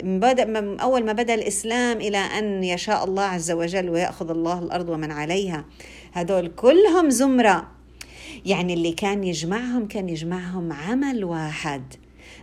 من 0.03 0.19
بدا 0.19 0.45
من 0.45 0.79
أول 0.79 1.05
ما 1.05 1.13
بدأ 1.13 1.33
الإسلام 1.33 1.97
إلى 1.97 2.17
أن 2.17 2.63
يشاء 2.63 3.03
الله 3.03 3.23
عز 3.23 3.51
وجل 3.51 3.89
ويأخذ 3.89 4.29
الله 4.29 4.59
الأرض 4.59 4.89
ومن 4.89 5.11
عليها. 5.11 5.65
هدول 6.13 6.47
كلهم 6.47 7.09
زمرة. 7.09 7.67
يعني 8.45 8.73
اللي 8.73 8.91
كان 8.91 9.23
يجمعهم 9.23 9.87
كان 9.87 10.09
يجمعهم 10.09 10.73
عمل 10.73 11.23
واحد. 11.23 11.93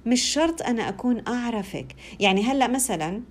مش 0.07 0.23
شرط 0.23 0.63
أنا 0.63 0.89
أكون 0.89 1.23
أعرفك. 1.29 1.87
يعني 2.21 2.43
هلأ 2.43 2.67
مثلا 2.67 3.23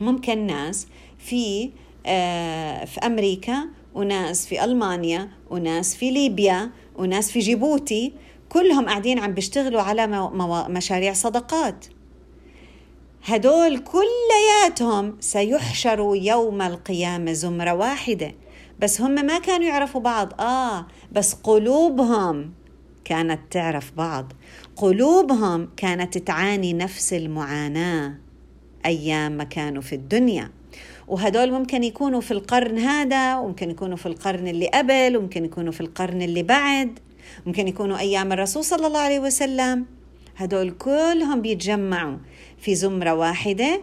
ممكن 0.00 0.46
ناس 0.46 0.86
في 1.18 1.70
آه 2.06 2.84
في 2.84 3.00
أمريكا 3.00 3.68
وناس 3.94 4.46
في 4.46 4.64
ألمانيا 4.64 5.28
وناس 5.50 5.96
في 5.96 6.10
ليبيا 6.10 6.70
وناس 6.96 7.30
في 7.30 7.38
جيبوتي 7.38 8.12
كلهم 8.48 8.86
قاعدين 8.86 9.18
عم 9.18 9.32
بيشتغلوا 9.32 9.82
على 9.82 10.30
مشاريع 10.68 11.12
صدقات. 11.12 11.86
هدول 13.24 13.78
كلياتهم 13.78 15.16
سيحشروا 15.20 16.16
يوم 16.16 16.62
القيامة 16.62 17.32
زمرة 17.32 17.74
واحدة. 17.74 18.34
بس 18.80 19.00
هم 19.00 19.10
ما 19.10 19.38
كانوا 19.38 19.66
يعرفوا 19.66 20.00
بعض. 20.00 20.40
آه 20.40 20.86
بس 21.12 21.34
قلوبهم 21.34 22.52
كانت 23.04 23.40
تعرف 23.50 23.92
بعض. 23.96 24.32
قلوبهم 24.76 25.68
كانت 25.76 26.18
تعاني 26.18 26.72
نفس 26.72 27.12
المعاناة 27.12 28.14
أيام 28.86 29.32
ما 29.32 29.44
كانوا 29.44 29.82
في 29.82 29.94
الدنيا. 29.94 30.50
وهدول 31.10 31.52
ممكن 31.52 31.84
يكونوا 31.84 32.20
في 32.20 32.30
القرن 32.30 32.78
هذا 32.78 33.38
وممكن 33.38 33.70
يكونوا 33.70 33.96
في 33.96 34.06
القرن 34.06 34.48
اللي 34.48 34.68
قبل 34.68 35.16
وممكن 35.16 35.44
يكونوا 35.44 35.72
في 35.72 35.80
القرن 35.80 36.22
اللي 36.22 36.42
بعد 36.42 36.98
ممكن 37.46 37.68
يكونوا 37.68 37.98
أيام 37.98 38.32
الرسول 38.32 38.64
صلى 38.64 38.86
الله 38.86 39.00
عليه 39.00 39.20
وسلم. 39.20 39.86
هدول 40.36 40.70
كلهم 40.70 41.42
بيتجمعوا 41.42 42.16
في 42.58 42.74
زمرة 42.74 43.14
واحدة 43.14 43.80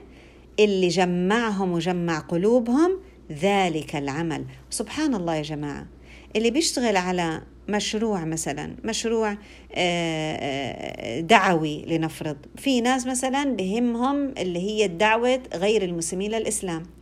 اللي 0.59 0.87
جمعهم 0.87 1.71
وجمع 1.71 2.19
قلوبهم 2.19 2.99
ذلك 3.31 3.95
العمل. 3.95 4.45
سبحان 4.69 5.15
الله 5.15 5.35
يا 5.35 5.41
جماعة. 5.41 5.87
اللي 6.35 6.51
بيشتغل 6.51 6.97
على 6.97 7.41
مشروع 7.69 8.25
مثلا 8.25 8.75
مشروع 8.83 9.31
آه، 9.31 9.37
آه، 9.75 11.19
دعوي 11.19 11.85
لنفرض. 11.87 12.37
في 12.57 12.81
ناس 12.81 13.07
مثلا 13.07 13.43
بهمهم 13.43 14.33
اللي 14.37 14.59
هي 14.59 14.85
الدعوة 14.85 15.39
غير 15.53 15.83
المسلمين 15.83 16.31
للإسلام. 16.31 16.96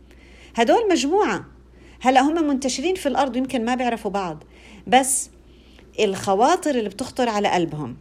هدول 0.56 0.88
مجموعة. 0.90 1.44
هلا 2.00 2.20
هم 2.20 2.48
منتشرين 2.48 2.94
في 2.94 3.06
الأرض 3.06 3.36
يمكن 3.36 3.64
ما 3.64 3.74
بيعرفوا 3.74 4.10
بعض 4.10 4.44
بس 4.86 5.30
الخواطر 6.00 6.70
اللي 6.70 6.88
بتخطر 6.88 7.28
على 7.28 7.48
قلبهم 7.48 7.96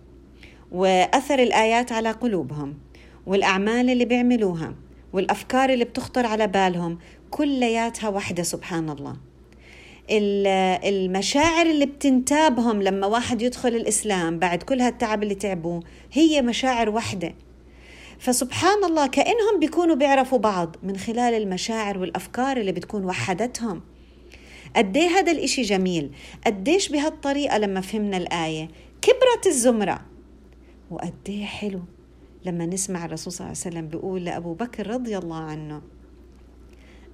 وأثر 0.72 1.39
الآيات 1.39 1.91
على 1.91 2.12
قلوبهم 2.12 2.78
والأعمال 3.26 3.89
اللي 3.89 4.06
بيعملوها 4.06 4.76
والأفكار 5.13 5.70
اللي 5.70 5.86
بتخطر 5.86 6.26
على 6.26 6.48
بالهم 6.48 6.98
كلياتها 7.32 8.10
وحدة 8.10 8.44
سبحان 8.44 8.89
الله. 8.89 9.15
المشاعر 10.10 11.65
اللي 11.65 11.86
بتنتابهم 11.86 12.82
لما 12.82 13.08
واحد 13.08 13.41
يدخل 13.41 13.70
الإسلام 13.70 14.39
بعد 14.39 14.63
كل 14.63 14.82
هالتعب 14.82 15.24
اللي 15.24 15.36
تعبوه 15.36 15.84
هي 16.13 16.41
مشاعر 16.41 16.89
وحدة. 16.89 17.34
فسبحان 18.19 18.84
الله 18.84 19.08
كأنهم 19.08 19.60
بيكونوا 19.60 19.95
بيعرفوا 19.95 20.38
بعض 20.38 20.75
من 20.84 20.97
خلال 20.97 21.34
المشاعر 21.34 21.97
والأفكار 21.97 22.58
اللي 22.58 22.71
بتكون 22.71 23.06
وحدتهم. 23.06 23.82
قديه 24.75 25.08
هذا 25.08 25.32
الإشي 25.32 25.62
جميل. 25.62 26.12
قديش 26.45 26.89
بهالطريقة 26.89 27.58
لما 27.58 27.82
فهمنا 27.82 28.17
الآية؟ 28.17 28.67
كبرت 29.01 29.47
الزمرة. 29.47 30.01
وقديه 30.91 31.45
حلو 31.45 31.80
لما 32.45 32.65
نسمع 32.65 33.06
الرسول 33.06 33.34
صلى 33.34 33.47
الله 33.47 33.58
عليه 33.60 33.75
وسلم 33.75 33.88
بيقول 33.88 34.25
لأبو 34.25 34.54
بكر 34.54 34.88
رضي 34.88 35.17
الله 35.17 35.36
عنه 35.36 35.82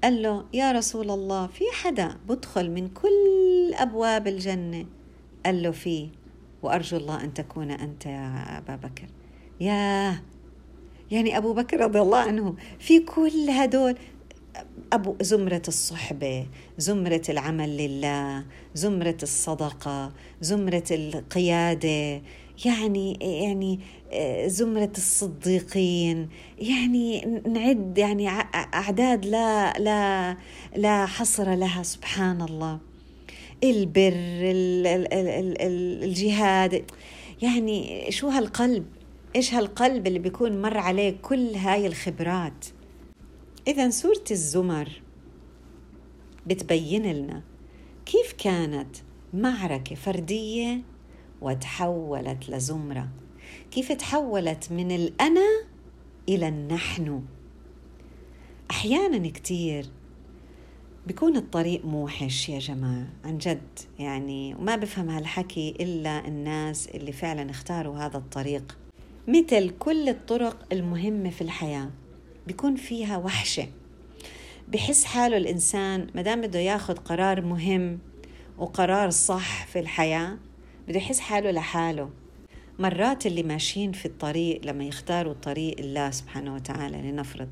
قال 0.03 0.21
له 0.21 0.45
يا 0.53 0.71
رسول 0.71 1.11
الله 1.11 1.47
في 1.47 1.63
حدا 1.83 2.17
بدخل 2.27 2.71
من 2.71 2.87
كل 2.87 3.73
أبواب 3.73 4.27
الجنة؟ 4.27 4.85
قال 5.45 5.63
له 5.63 5.71
في 5.71 6.09
وأرجو 6.63 6.97
الله 6.97 7.23
أن 7.23 7.33
تكون 7.33 7.71
أنت 7.71 8.05
يا 8.05 8.57
أبا 8.57 8.75
بكر. 8.75 9.07
يا 9.59 10.21
يعني 11.11 11.37
أبو 11.37 11.53
بكر 11.53 11.79
رضي 11.79 12.01
الله 12.01 12.17
عنه 12.17 12.55
في 12.79 12.99
كل 12.99 13.49
هدول 13.49 13.95
أبو 14.93 15.15
زمرة 15.21 15.61
الصحبة 15.67 16.45
زمرة 16.77 17.21
العمل 17.29 17.77
لله 17.77 18.45
زمرة 18.75 19.17
الصدقة 19.23 20.11
زمرة 20.41 20.83
القيادة 20.91 22.21
يعني 22.65 23.13
يعني 23.21 23.79
آه، 24.13 24.47
زمرة 24.47 24.91
الصديقين 24.97 26.29
يعني 26.59 27.25
نعد 27.47 27.97
يعني 27.97 28.29
أعداد 28.73 29.25
لا 29.25 29.73
لا 29.73 30.37
لا 30.75 31.05
حصر 31.05 31.55
لها 31.55 31.83
سبحان 31.83 32.41
الله 32.41 32.79
البر 33.63 34.13
الجهاد 36.03 36.85
يعني 37.41 38.05
شو 38.11 38.27
هالقلب؟ 38.27 38.85
إيش 39.35 39.53
هالقلب 39.53 40.07
اللي 40.07 40.19
بيكون 40.19 40.61
مر 40.61 40.77
عليه 40.77 41.17
كل 41.21 41.55
هاي 41.55 41.87
الخبرات؟ 41.87 42.65
اذا 43.67 43.89
سورة 43.89 44.23
الزمر 44.31 45.01
بتبين 46.47 47.11
لنا 47.13 47.43
كيف 48.05 48.33
كانت 48.33 48.95
معركة 49.33 49.95
فردية 49.95 50.81
وتحولت 51.41 52.49
لزمرة. 52.49 53.09
كيف 53.71 53.91
تحولت 53.91 54.71
من 54.71 54.91
الأنا 54.91 55.65
إلى 56.29 56.47
النحن. 56.47 57.23
أحيانا 58.71 59.29
كتير 59.29 59.85
بيكون 61.07 61.37
الطريق 61.37 61.85
موحش 61.85 62.49
يا 62.49 62.59
جماعة 62.59 63.07
عن 63.25 63.37
جد 63.37 63.79
يعني 63.99 64.55
وما 64.55 64.75
بفهم 64.75 65.09
هالحكي 65.09 65.69
إلا 65.79 66.27
الناس 66.27 66.87
اللي 66.87 67.11
فعلا 67.11 67.49
اختاروا 67.49 67.97
هذا 67.97 68.17
الطريق. 68.17 68.77
مثل 69.27 69.69
كل 69.69 70.09
الطرق 70.09 70.65
المهمة 70.71 71.29
في 71.29 71.41
الحياة. 71.41 71.89
بيكون 72.47 72.75
فيها 72.75 73.17
وحشة. 73.17 73.67
بحس 74.67 75.03
حاله 75.03 75.37
الإنسان 75.37 76.07
مدام 76.15 76.41
بده 76.41 76.59
ياخد 76.59 76.99
قرار 76.99 77.41
مهم 77.41 77.99
وقرار 78.57 79.09
صح 79.09 79.65
في 79.67 79.79
الحياة 79.79 80.37
بده 80.87 80.97
يحس 80.97 81.19
حاله 81.19 81.51
لحاله. 81.51 82.09
مرات 82.79 83.25
اللي 83.25 83.43
ماشيين 83.43 83.91
في 83.91 84.05
الطريق 84.05 84.65
لما 84.65 84.83
يختاروا 84.83 85.33
طريق 85.33 85.79
الله 85.79 86.11
سبحانه 86.11 86.55
وتعالى 86.55 87.11
لنفرض 87.11 87.49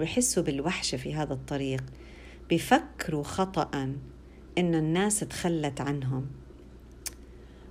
ويحسوا 0.00 0.42
بالوحشة 0.42 0.96
في 0.96 1.14
هذا 1.14 1.32
الطريق 1.34 1.84
بفكروا 2.50 3.22
خطأ 3.22 3.94
إنه 4.58 4.78
الناس 4.78 5.20
تخلت 5.20 5.80
عنهم. 5.80 6.26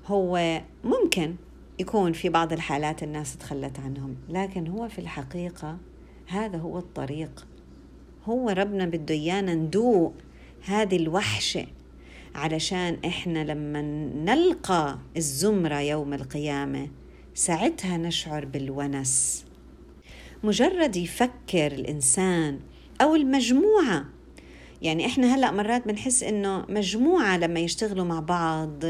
هو 0.07 0.61
ممكن 0.83 1.35
يكون 1.81 2.13
في 2.13 2.29
بعض 2.29 2.53
الحالات 2.53 3.03
الناس 3.03 3.37
تخلت 3.37 3.79
عنهم 3.79 4.15
لكن 4.29 4.67
هو 4.67 4.87
في 4.87 4.99
الحقيقة 4.99 5.77
هذا 6.27 6.57
هو 6.57 6.77
الطريق. 6.77 7.47
هو 8.25 8.49
ربنا 8.49 8.85
بده 8.85 9.15
إيانا 9.15 9.53
ندوق 9.53 10.13
هذه 10.65 10.95
الوحشة 10.95 11.65
علشان 12.35 12.97
إحنا 13.05 13.43
لما 13.43 13.81
نلقى 14.25 14.99
الزمرة 15.17 15.79
يوم 15.79 16.13
القيامة 16.13 16.87
ساعتها 17.33 17.97
نشعر 17.97 18.45
بالونس. 18.45 19.45
مجرد 20.43 20.95
يفكر 20.95 21.71
الإنسان 21.71 22.59
أو 23.01 23.15
المجموعة 23.15 24.05
يعني 24.81 25.05
إحنا 25.05 25.35
هلأ 25.35 25.51
مرات 25.51 25.87
بنحس 25.87 26.23
إنه 26.23 26.65
مجموعة 26.69 27.37
لما 27.37 27.59
يشتغلوا 27.59 28.05
مع 28.05 28.19
بعض 28.19 28.83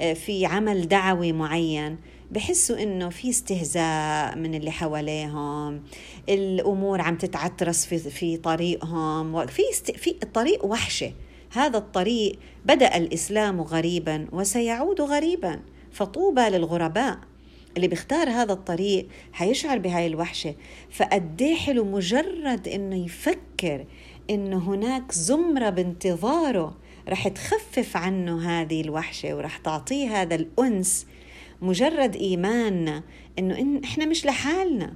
آه، 0.00 0.12
في 0.12 0.46
عمل 0.46 0.88
دعوي 0.88 1.32
معين 1.32 1.96
بحسوا 2.30 2.82
إنه 2.82 3.08
في 3.08 3.30
استهزاء 3.30 4.38
من 4.38 4.54
اللي 4.54 4.70
حواليهم 4.70 5.82
الأمور 6.28 7.00
عم 7.00 7.16
تتعترس 7.16 7.86
في 7.86 7.98
في 7.98 8.36
طريقهم 8.36 9.46
في 9.46 9.62
است... 9.70 9.90
في 9.90 10.14
الطريق 10.22 10.64
وحشة. 10.64 11.12
هذا 11.52 11.78
الطريق 11.78 12.38
بدأ 12.64 12.96
الإسلام 12.96 13.60
غريبا 13.60 14.26
وسيعود 14.32 15.00
غريبا 15.00 15.60
فطوبى 15.92 16.40
للغرباء. 16.40 17.18
اللي 17.76 17.88
بيختار 17.88 18.28
هذا 18.30 18.52
الطريق 18.52 19.08
حيشعر 19.32 19.78
بهاي 19.78 20.06
الوحشة. 20.06 20.54
فقديه 20.90 21.56
حلو 21.56 21.84
مجرد 21.84 22.68
إنه 22.68 23.04
يفكر 23.04 23.84
إنه 24.30 24.58
هناك 24.58 25.12
زمرة 25.12 25.70
بانتظاره 25.70 26.76
رح 27.08 27.28
تخفف 27.28 27.96
عنه 27.96 28.50
هذه 28.50 28.80
الوحشة 28.80 29.34
ورح 29.34 29.56
تعطيه 29.56 30.20
هذا 30.22 30.34
الأنس 30.34 31.06
مجرد 31.62 32.16
إيماننا 32.16 33.02
إنه 33.38 33.58
إن 33.58 33.84
إحنا 33.84 34.06
مش 34.06 34.26
لحالنا. 34.26 34.94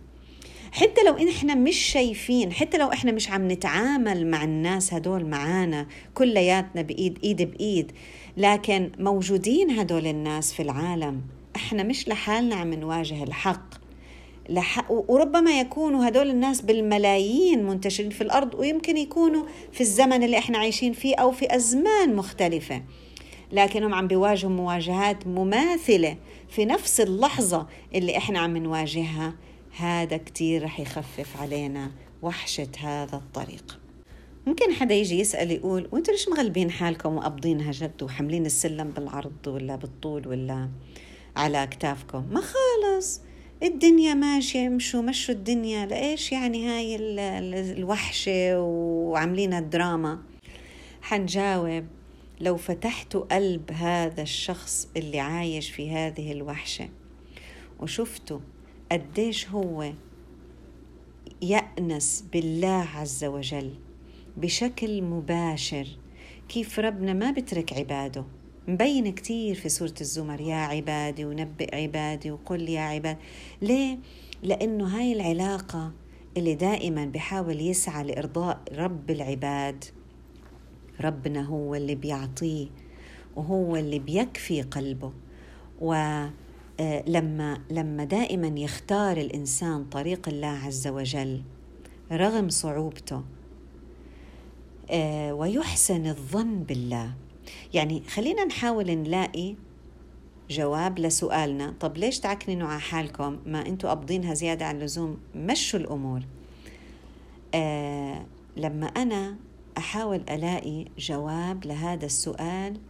حتى 0.72 1.02
لو 1.06 1.14
إن 1.14 1.28
إحنا 1.28 1.54
مش 1.54 1.76
شايفين 1.76 2.52
حتى 2.52 2.78
لو 2.78 2.92
إحنا 2.92 3.12
مش 3.12 3.30
عم 3.30 3.50
نتعامل 3.50 4.26
مع 4.26 4.44
الناس 4.44 4.94
هدول 4.94 5.24
معانا 5.26 5.86
كلياتنا 6.14 6.82
بإيد 6.82 7.18
إيد 7.24 7.42
بإيد 7.42 7.92
لكن 8.36 8.90
موجودين 8.98 9.70
هدول 9.70 10.06
الناس 10.06 10.52
في 10.52 10.62
العالم 10.62 11.20
إحنا 11.56 11.82
مش 11.82 12.08
لحالنا 12.08 12.54
عم 12.54 12.74
نواجه 12.74 13.24
الحق. 13.24 13.74
لح... 14.48 14.90
وربما 14.90 15.60
يكونوا 15.60 16.08
هدول 16.08 16.30
الناس 16.30 16.60
بالملايين 16.60 17.66
منتشرين 17.66 18.10
في 18.10 18.20
الأرض 18.20 18.54
ويمكن 18.54 18.96
يكونوا 18.96 19.44
في 19.72 19.80
الزمن 19.80 20.22
اللي 20.22 20.38
إحنا 20.38 20.58
عايشين 20.58 20.92
فيه 20.92 21.16
أو 21.16 21.32
في 21.32 21.56
أزمان 21.56 22.16
مختلفة. 22.16 22.82
لكنهم 23.54 23.94
عم 23.94 24.06
بيواجهوا 24.06 24.52
مواجهات 24.52 25.26
مماثلة 25.26 26.16
في 26.48 26.64
نفس 26.64 27.00
اللحظة 27.00 27.66
اللي 27.94 28.16
إحنا 28.16 28.38
عم 28.38 28.56
نواجهها. 28.56 29.34
هذا 29.76 30.16
كتير 30.16 30.64
رح 30.64 30.80
يخفف 30.80 31.40
علينا 31.40 31.90
وحشة 32.22 32.68
هذا 32.80 33.16
الطريق. 33.16 33.80
ممكن 34.46 34.72
حدا 34.72 34.94
يجي 34.94 35.20
يسأل 35.20 35.50
يقول 35.50 35.88
وأنتوا 35.92 36.14
ليش 36.14 36.28
مغلبين 36.28 36.70
حالكم 36.70 37.16
وقابضينها 37.16 37.72
جد 37.72 38.02
وحاملين 38.02 38.46
السلم 38.46 38.90
بالعرض 38.90 39.46
ولا 39.46 39.76
بالطول 39.76 40.28
ولا 40.28 40.68
على 41.36 41.62
أكتافكم 41.62 42.24
ما 42.30 42.40
خالص. 42.40 43.20
الدنيا 43.62 44.14
ماشية 44.14 44.66
امشوا 44.66 45.02
مشوا 45.02 45.34
الدنيا. 45.34 45.86
لإيش 45.86 46.32
يعني 46.32 46.68
هاي 46.68 46.96
الوحشة 47.72 48.60
وعاملين 48.60 49.54
الدراما؟ 49.54 50.18
حنجاوب. 51.02 51.84
لو 52.40 52.56
فتحتوا 52.56 53.20
قلب 53.20 53.72
هذا 53.72 54.22
الشخص 54.22 54.88
اللي 54.96 55.20
عايش 55.20 55.70
في 55.70 55.90
هذه 55.90 56.32
الوحشة 56.32 56.88
وشفتوا 57.80 58.40
قديش 58.92 59.48
هو 59.48 59.92
يأنس 61.42 62.24
بالله 62.32 62.86
عز 62.94 63.24
وجل 63.24 63.74
بشكل 64.36 65.02
مباشر 65.02 65.86
كيف 66.48 66.78
ربنا 66.78 67.12
ما 67.12 67.30
بترك 67.30 67.72
عباده 67.72 68.24
مبين 68.68 69.12
كتير 69.12 69.54
في 69.54 69.68
سورة 69.68 69.94
الزمر 70.00 70.40
يا 70.40 70.56
عبادي 70.56 71.24
ونبئ 71.24 71.76
عبادي 71.76 72.30
وقل 72.30 72.68
يا 72.68 72.80
عباد 72.80 73.16
ليه؟ 73.62 73.98
لأنه 74.42 74.98
هاي 74.98 75.12
العلاقة 75.12 75.92
اللي 76.36 76.54
دائما 76.54 77.04
بحاول 77.06 77.60
يسعى 77.60 78.04
لإرضاء 78.04 78.60
رب 78.72 79.10
العباد 79.10 79.84
ربنا 81.00 81.42
هو 81.42 81.74
اللي 81.74 81.94
بيعطيه 81.94 82.66
وهو 83.36 83.76
اللي 83.76 83.98
بيكفي 83.98 84.62
قلبه. 84.62 85.12
ولما 85.80 87.60
لما 87.70 88.04
دائما 88.04 88.60
يختار 88.60 89.16
الإنسان 89.16 89.84
طريق 89.84 90.28
الله 90.28 90.48
عز 90.66 90.88
وجل 90.88 91.42
رغم 92.12 92.48
صعوبته 92.48 93.22
آه، 94.90 95.34
ويحسن 95.34 96.06
الظن 96.06 96.62
بالله. 96.62 97.12
يعني 97.74 98.02
خلينا 98.08 98.44
نحاول 98.44 98.90
نلاقي 98.90 99.54
جواب 100.50 100.98
لسؤالنا. 100.98 101.74
طب 101.80 101.96
ليش 101.96 102.20
تعكننوا 102.20 102.68
على 102.68 102.80
حالكم؟ 102.80 103.38
ما 103.46 103.66
أنتوا 103.66 103.88
قابضينها 103.88 104.34
زيادة 104.34 104.66
عن 104.66 104.76
اللزوم 104.76 105.18
مشوا 105.34 105.80
الأمور. 105.80 106.22
آه 107.54 108.26
لما 108.56 108.86
أنا 108.86 109.36
أحاول 109.78 110.22
ألاقي 110.30 110.84
جواب 110.98 111.66
لهذا 111.66 112.06
السؤال 112.06 112.80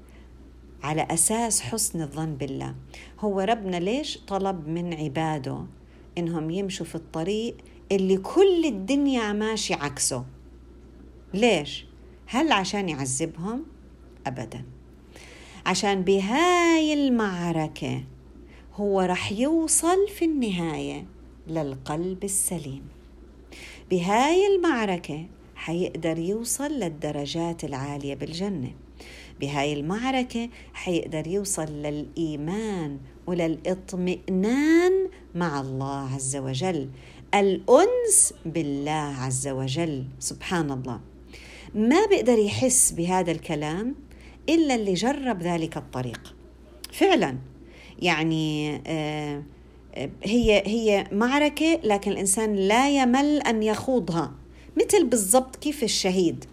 على 0.82 1.06
أساس 1.10 1.60
حسن 1.60 2.02
الظن 2.02 2.34
بالله 2.34 2.74
هو 3.20 3.40
ربنا 3.40 3.76
ليش 3.76 4.18
طلب 4.18 4.68
من 4.68 4.94
عباده 4.94 5.66
إنهم 6.18 6.50
يمشوا 6.50 6.86
في 6.86 6.94
الطريق 6.94 7.56
اللي 7.92 8.16
كل 8.16 8.64
الدنيا 8.64 9.32
ماشي 9.32 9.74
عكسه 9.74 10.24
ليش؟ 11.34 11.86
هل 12.26 12.52
عشان 12.52 12.88
يعذبهم؟ 12.88 13.64
أبدا 14.26 14.64
عشان 15.66 16.02
بهاي 16.02 16.94
المعركة 16.94 18.04
هو 18.74 19.00
رح 19.00 19.32
يوصل 19.32 20.08
في 20.08 20.24
النهاية 20.24 21.06
للقلب 21.48 22.24
السليم 22.24 22.82
بهاي 23.90 24.46
المعركة 24.46 25.26
حيقدر 25.64 26.18
يوصل 26.18 26.72
للدرجات 26.72 27.64
العالية 27.64 28.14
بالجنة. 28.14 28.72
بهاي 29.40 29.72
المعركة 29.72 30.48
حيقدر 30.74 31.26
يوصل 31.26 31.64
للإيمان 31.64 32.98
وللإطمئنان 33.26 34.92
مع 35.34 35.60
الله 35.60 36.14
عز 36.14 36.36
وجل. 36.36 36.88
الأنس 37.34 38.34
بالله 38.46 39.14
عز 39.18 39.48
وجل. 39.48 40.04
سبحان 40.18 40.70
الله. 40.70 41.00
ما 41.74 42.06
بيقدر 42.06 42.38
يحس 42.38 42.92
بهذا 42.92 43.32
الكلام 43.32 43.94
إلا 44.48 44.74
اللي 44.74 44.94
جرب 44.94 45.42
ذلك 45.42 45.76
الطريق. 45.76 46.34
فعلا. 46.92 47.38
يعني 47.98 48.76
آه، 48.86 49.42
آه، 49.94 50.10
هي 50.24 50.62
هي 50.66 51.06
معركة 51.12 51.80
لكن 51.84 52.10
الإنسان 52.12 52.54
لا 52.54 52.90
يمل 52.90 53.42
أن 53.42 53.62
يخوضها. 53.62 54.43
مثل 54.76 55.04
بالضبط 55.06 55.56
كيف 55.56 55.82
الشهيد. 55.82 56.44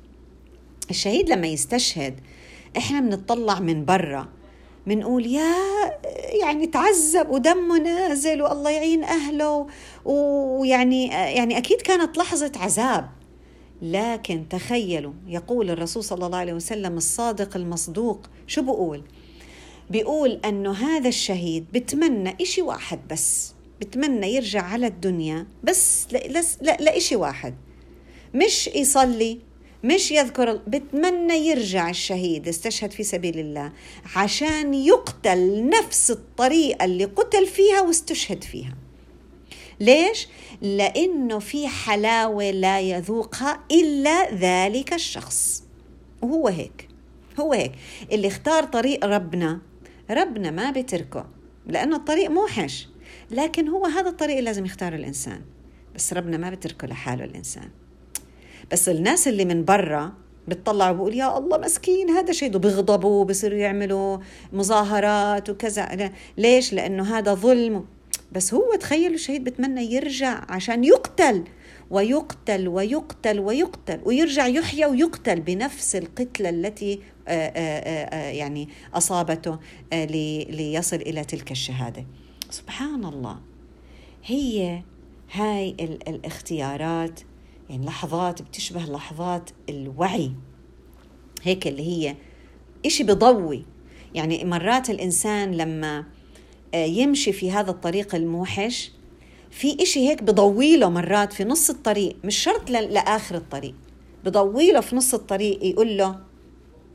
الشهيد 0.89 1.29
لما 1.29 1.47
يستشهد 1.47 2.19
إحنا 2.77 2.99
بنطلع 2.99 3.59
من 3.59 3.85
برا 3.85 4.29
بنقول 4.87 5.25
يا 5.25 5.53
يعني 6.41 6.67
تعذب 6.67 7.29
ودمه 7.29 7.77
نازل 7.77 8.41
والله 8.41 8.69
يعين 8.69 9.03
أهله 9.03 9.67
ويعني 10.05 11.07
يعني 11.07 11.57
أكيد 11.57 11.81
كانت 11.81 12.17
لحظة 12.17 12.51
عذاب. 12.55 13.09
لكن 13.81 14.45
تخيلوا 14.49 15.13
يقول 15.27 15.69
الرسول 15.69 16.03
صلى 16.03 16.25
الله 16.25 16.37
عليه 16.37 16.53
وسلم 16.53 16.97
الصادق 16.97 17.55
المصدوق 17.55 18.21
شو 18.47 18.61
بقول؟ 18.61 19.03
بيقول 19.89 20.39
أنه 20.45 20.71
هذا 20.71 21.07
الشهيد 21.07 21.65
بتمنى 21.73 22.37
إشي 22.41 22.61
واحد 22.61 22.99
بس 23.11 23.53
بتمنى 23.81 24.35
يرجع 24.35 24.61
على 24.61 24.87
الدنيا 24.87 25.47
بس 25.63 26.07
لإشي 26.61 27.15
واحد. 27.15 27.55
مش 28.33 28.67
يصلي 28.67 29.39
مش 29.83 30.11
يذكر 30.11 30.55
بتمنى 30.67 31.33
يرجع 31.33 31.89
الشهيد 31.89 32.47
استشهد 32.47 32.91
في 32.91 33.03
سبيل 33.03 33.39
الله 33.39 33.71
عشان 34.15 34.73
يقتل 34.73 35.69
نفس 35.69 36.11
الطريقة 36.11 36.85
اللي 36.85 37.05
قتل 37.05 37.47
فيها 37.47 37.81
واستشهد 37.81 38.43
فيها. 38.43 38.75
ليش؟ 39.79 40.27
لأنه 40.61 41.39
في 41.39 41.67
حلاوة 41.67 42.51
لا 42.51 42.79
يذوقها 42.79 43.63
إلا 43.71 44.33
ذلك 44.33 44.93
الشخص. 44.93 45.63
وهو 46.21 46.47
هيك 46.47 46.87
هو 47.39 47.53
هيك. 47.53 47.71
اللي 48.11 48.27
اختار 48.27 48.63
طريق 48.63 49.05
ربنا 49.05 49.61
ربنا 50.09 50.51
ما 50.51 50.71
بتركه 50.71 51.29
لأنه 51.67 51.95
الطريق 51.95 52.29
موحش. 52.29 52.87
لكن 53.31 53.67
هو 53.67 53.85
هذا 53.85 54.09
الطريق 54.09 54.37
اللي 54.37 54.45
لازم 54.49 54.65
يختاره 54.65 54.95
الإنسان. 54.95 55.41
بس 55.95 56.13
ربنا 56.13 56.37
ما 56.37 56.49
بتركه 56.49 56.87
لحاله 56.87 57.23
الإنسان. 57.23 57.69
بس 58.71 58.89
الناس 58.89 59.27
اللي 59.27 59.45
من 59.45 59.65
برا 59.65 60.13
بتطلعوا 60.47 60.95
بقول 60.95 61.15
يا 61.15 61.37
الله 61.37 61.57
مسكين 61.57 62.09
هذا 62.09 62.31
شيء 62.31 62.57
بيغضبوا 62.57 63.25
بصيروا 63.25 63.57
يعملوا 63.57 64.17
مظاهرات 64.53 65.49
وكذا. 65.49 66.11
ليش؟ 66.37 66.73
لأنه 66.73 67.17
هذا 67.17 67.33
ظلم. 67.33 67.85
بس 68.31 68.53
هو 68.53 68.75
تخيلوا 68.75 69.15
الشهيد 69.15 69.43
بتمنى 69.43 69.93
يرجع 69.93 70.45
عشان 70.49 70.83
يقتل 70.83 71.43
ويقتل 71.89 72.67
ويقتل 72.67 73.39
ويقتل 73.39 73.99
ويرجع 74.05 74.47
يحيى 74.47 74.85
ويقتل 74.85 75.41
بنفس 75.41 75.95
القتلة 75.95 76.49
التي 76.49 76.99
آه، 77.27 77.31
آه، 77.31 78.15
آه، 78.15 78.31
يعني 78.31 78.69
أصابته 78.93 79.59
ليصل 80.49 80.95
إلى 80.95 81.23
تلك 81.23 81.51
الشهادة. 81.51 82.05
سبحان 82.49 83.05
الله. 83.05 83.39
هي 84.25 84.81
هاي 85.31 85.75
الاختيارات 86.07 87.19
يعني 87.71 87.85
لحظات 87.85 88.41
بتشبه 88.41 88.81
لحظات 88.81 89.49
الوعي. 89.69 90.31
هيك 91.43 91.67
اللي 91.67 91.83
هي 91.83 92.15
إشي 92.85 93.03
بضوي. 93.03 93.65
يعني 94.13 94.43
مرات 94.45 94.89
الإنسان 94.89 95.51
لما 95.51 96.05
يمشي 96.73 97.33
في 97.33 97.51
هذا 97.51 97.71
الطريق 97.71 98.15
الموحش 98.15 98.91
في 99.51 99.83
إشي 99.83 100.09
هيك 100.09 100.23
بضويله 100.23 100.89
مرات 100.89 101.33
في 101.33 101.43
نص 101.43 101.69
الطريق 101.69 102.15
مش 102.23 102.37
شرط 102.37 102.69
لآخر 102.69 103.35
الطريق. 103.35 103.75
بضويله 104.25 104.79
في 104.79 104.95
نص 104.95 105.13
الطريق 105.13 105.63
يقول 105.63 105.97
له 105.97 106.19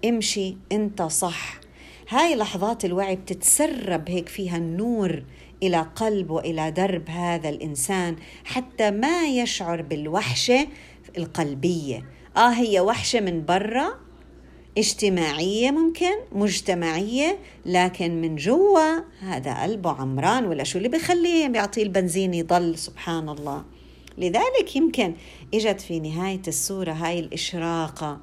امشي 0.04 0.56
أنت 0.72 1.02
صح. 1.02 1.60
هاي 2.08 2.34
لحظات 2.34 2.84
الوعي 2.84 3.16
بتتسرب 3.16 4.10
هيك 4.10 4.28
فيها 4.28 4.56
النور 4.56 5.22
إلى 5.62 5.86
قلب 5.96 6.30
وإلى 6.30 6.70
درب 6.70 7.10
هذا 7.10 7.48
الإنسان 7.48 8.16
حتى 8.44 8.90
ما 8.90 9.26
يشعر 9.26 9.82
بالوحشة 9.82 10.68
القلبية. 11.18 12.04
آه 12.36 12.50
هي 12.50 12.80
وحشة 12.80 13.20
من 13.20 13.44
برا 13.44 13.88
اجتماعية 14.78 15.70
ممكن 15.70 16.14
مجتمعية 16.32 17.38
لكن 17.66 18.20
من 18.20 18.36
جوا 18.36 19.00
هذا 19.20 19.62
قلبه 19.62 19.90
عمران 19.90 20.44
ولا 20.46 20.64
شو 20.64 20.78
اللي 20.78 20.88
بخليه 20.88 21.48
بيعطيه 21.48 21.82
البنزين 21.82 22.34
يضل 22.34 22.78
سبحان 22.78 23.28
الله. 23.28 23.64
لذلك 24.18 24.76
يمكن 24.76 25.14
إجت 25.54 25.80
في 25.80 26.00
نهاية 26.00 26.42
السورة 26.48 26.92
هاي 26.92 27.18
الإشراقة. 27.18 28.20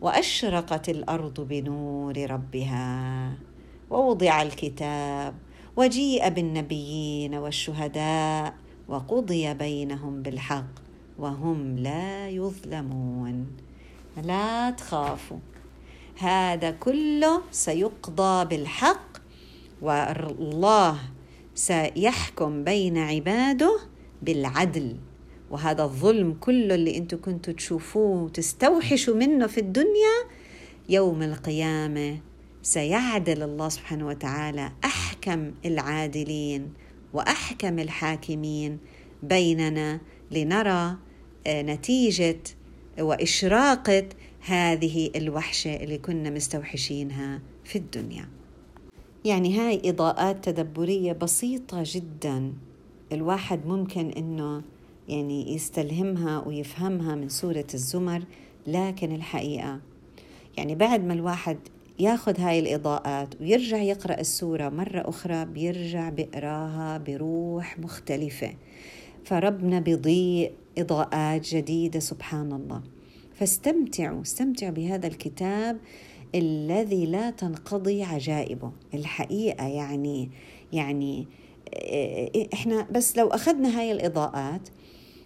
وأشرقت 0.00 0.88
الأرض 0.88 1.40
بنور 1.40 2.30
ربها 2.30 3.32
ووضع 3.90 4.42
الكتاب 4.42 5.34
وجيء 5.76 6.28
بالنبيين 6.28 7.34
والشهداء 7.34 8.54
وقضي 8.88 9.54
بينهم 9.54 10.22
بالحق 10.22 10.74
وهم 11.18 11.78
لا 11.78 12.28
يظلمون. 12.28 13.46
لا 14.24 14.70
تخافوا 14.70 15.38
هذا 16.18 16.70
كله 16.70 17.42
سيقضى 17.50 18.44
بالحق 18.44 19.10
والله 19.82 20.98
سيحكم 21.54 22.64
بين 22.64 22.98
عباده 22.98 23.80
بالعدل. 24.22 24.96
وهذا 25.50 25.82
الظلم 25.82 26.36
كله 26.40 26.74
اللي 26.74 26.96
أنتم 26.96 27.20
كنتوا 27.20 27.52
تشوفوه 27.52 28.22
وتستوحشوا 28.22 29.14
منه 29.14 29.46
في 29.46 29.60
الدنيا 29.60 30.16
يوم 30.88 31.22
القيامة 31.22 32.18
سيعدل 32.62 33.42
الله 33.42 33.68
سبحانه 33.68 34.06
وتعالى 34.06 34.72
أحكم 35.20 35.52
العادلين 35.64 36.72
وأحكم 37.12 37.78
الحاكمين 37.78 38.78
بيننا 39.22 40.00
لنرى 40.30 40.96
آه، 41.46 41.62
نتيجة 41.62 42.40
وإشراقة 43.00 44.08
هذه 44.40 45.10
الوحشة 45.16 45.76
اللي 45.76 45.98
كنا 45.98 46.30
مستوحشينها 46.30 47.42
في 47.64 47.76
الدنيا. 47.76 48.28
يعني 49.24 49.58
هاي 49.58 49.82
إضاءات 49.84 50.44
تدبرية 50.44 51.12
بسيطة 51.12 51.82
جدا. 51.86 52.52
الواحد 53.12 53.66
ممكن 53.66 54.10
إنه 54.10 54.62
يعني 55.08 55.54
يستلهمها 55.54 56.38
ويفهمها 56.46 57.14
من 57.14 57.28
سورة 57.28 57.66
الزمر 57.74 58.22
لكن 58.66 59.14
الحقيقة 59.14 59.80
يعني 60.56 60.74
بعد 60.74 61.04
ما 61.04 61.12
الواحد 61.12 61.58
ياخذ 62.00 62.40
هاي 62.40 62.58
الإضاءات 62.58 63.40
ويرجع 63.40 63.82
يقرأ 63.82 64.20
السورة 64.20 64.68
مرة 64.68 65.08
أخرى 65.08 65.44
بيرجع 65.44 66.08
بقراها 66.08 66.98
بروح 66.98 67.78
مختلفة. 67.78 68.54
فربنا 69.24 69.80
بضيء 69.80 70.52
إضاءات 70.78 71.48
جديدة 71.48 72.00
سبحان 72.00 72.52
الله. 72.52 72.82
فاستمتعوا 73.34 74.22
استمتعوا 74.22 74.72
بهذا 74.72 75.06
الكتاب 75.06 75.78
الذي 76.34 77.06
لا 77.06 77.30
تنقضي 77.30 78.02
عجائبه. 78.02 78.72
الحقيقة 78.94 79.66
يعني 79.66 80.30
يعني 80.72 81.26
إحنا 82.54 82.86
بس 82.90 83.16
لو 83.16 83.28
أخذنا 83.28 83.80
هاي 83.80 83.92
الإضاءات 83.92 84.68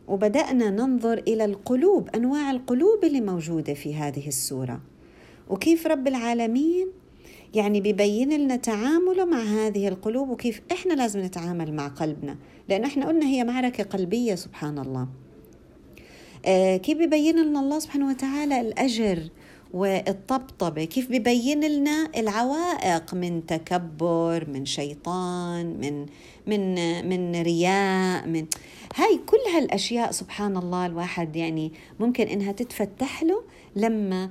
وبدأنا 0.09 0.71
ننظر 0.71 1.19
إلى 1.19 1.45
القلوب 1.45 2.09
أنواع 2.09 2.51
القلوب 2.51 3.05
اللي 3.05 3.21
موجودة 3.21 3.75
في 3.75 3.95
هذه 3.95 4.29
السورة. 4.29 4.81
وكيف 5.49 5.87
رب 5.87 6.09
العالمين 6.09 6.89
يعني 7.55 7.81
ببين 7.81 8.33
لنا 8.33 8.57
تعامله 8.57 9.25
مع 9.25 9.43
هذه 9.43 9.89
القلوب 9.89 10.29
وكيف 10.29 10.61
إحنا 10.73 10.95
لازم 10.95 11.21
نتعامل 11.21 11.73
مع 11.73 11.89
قلبنا. 11.89 12.37
لأن 12.69 12.85
إحنا 12.85 13.07
قلنا 13.07 13.27
هي 13.27 13.45
معركة 13.45 13.85
قلبية 13.85 14.35
سبحان 14.35 14.79
الله. 14.79 15.09
آه 16.47 16.77
كيف 16.77 16.99
ببين 16.99 17.43
لنا 17.43 17.61
الله 17.61 17.79
سبحانه 17.79 18.09
وتعالى 18.09 18.61
الأجر 18.61 19.19
والطبطبة 19.75 20.85
كيف 20.85 21.11
ببين 21.11 21.65
لنا 21.65 22.11
العوائق 22.17 23.15
من 23.15 23.47
تكبر 23.47 24.51
من 24.51 24.67
شيطان 24.67 25.67
من 25.81 26.07
من 26.47 26.75
من 27.09 27.43
رياء 27.43 28.27
من 28.29 28.47
هاي 28.95 29.21
كل 29.27 29.55
هالأشياء 29.55 30.11
سبحان 30.11 30.57
الله 30.57 30.87
الواحد 30.87 31.37
يعني 31.37 31.73
ممكن 32.01 32.27
إنها 32.27 32.53
تتفتح 32.53 33.23
له 33.23 33.43
لما 33.77 34.31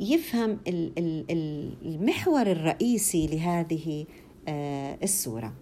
يفهم 0.00 0.58
المحور 1.84 2.46
الرئيسي 2.46 3.26
لهذه 3.26 4.06
آه، 4.48 4.98
السورة. 5.02 5.52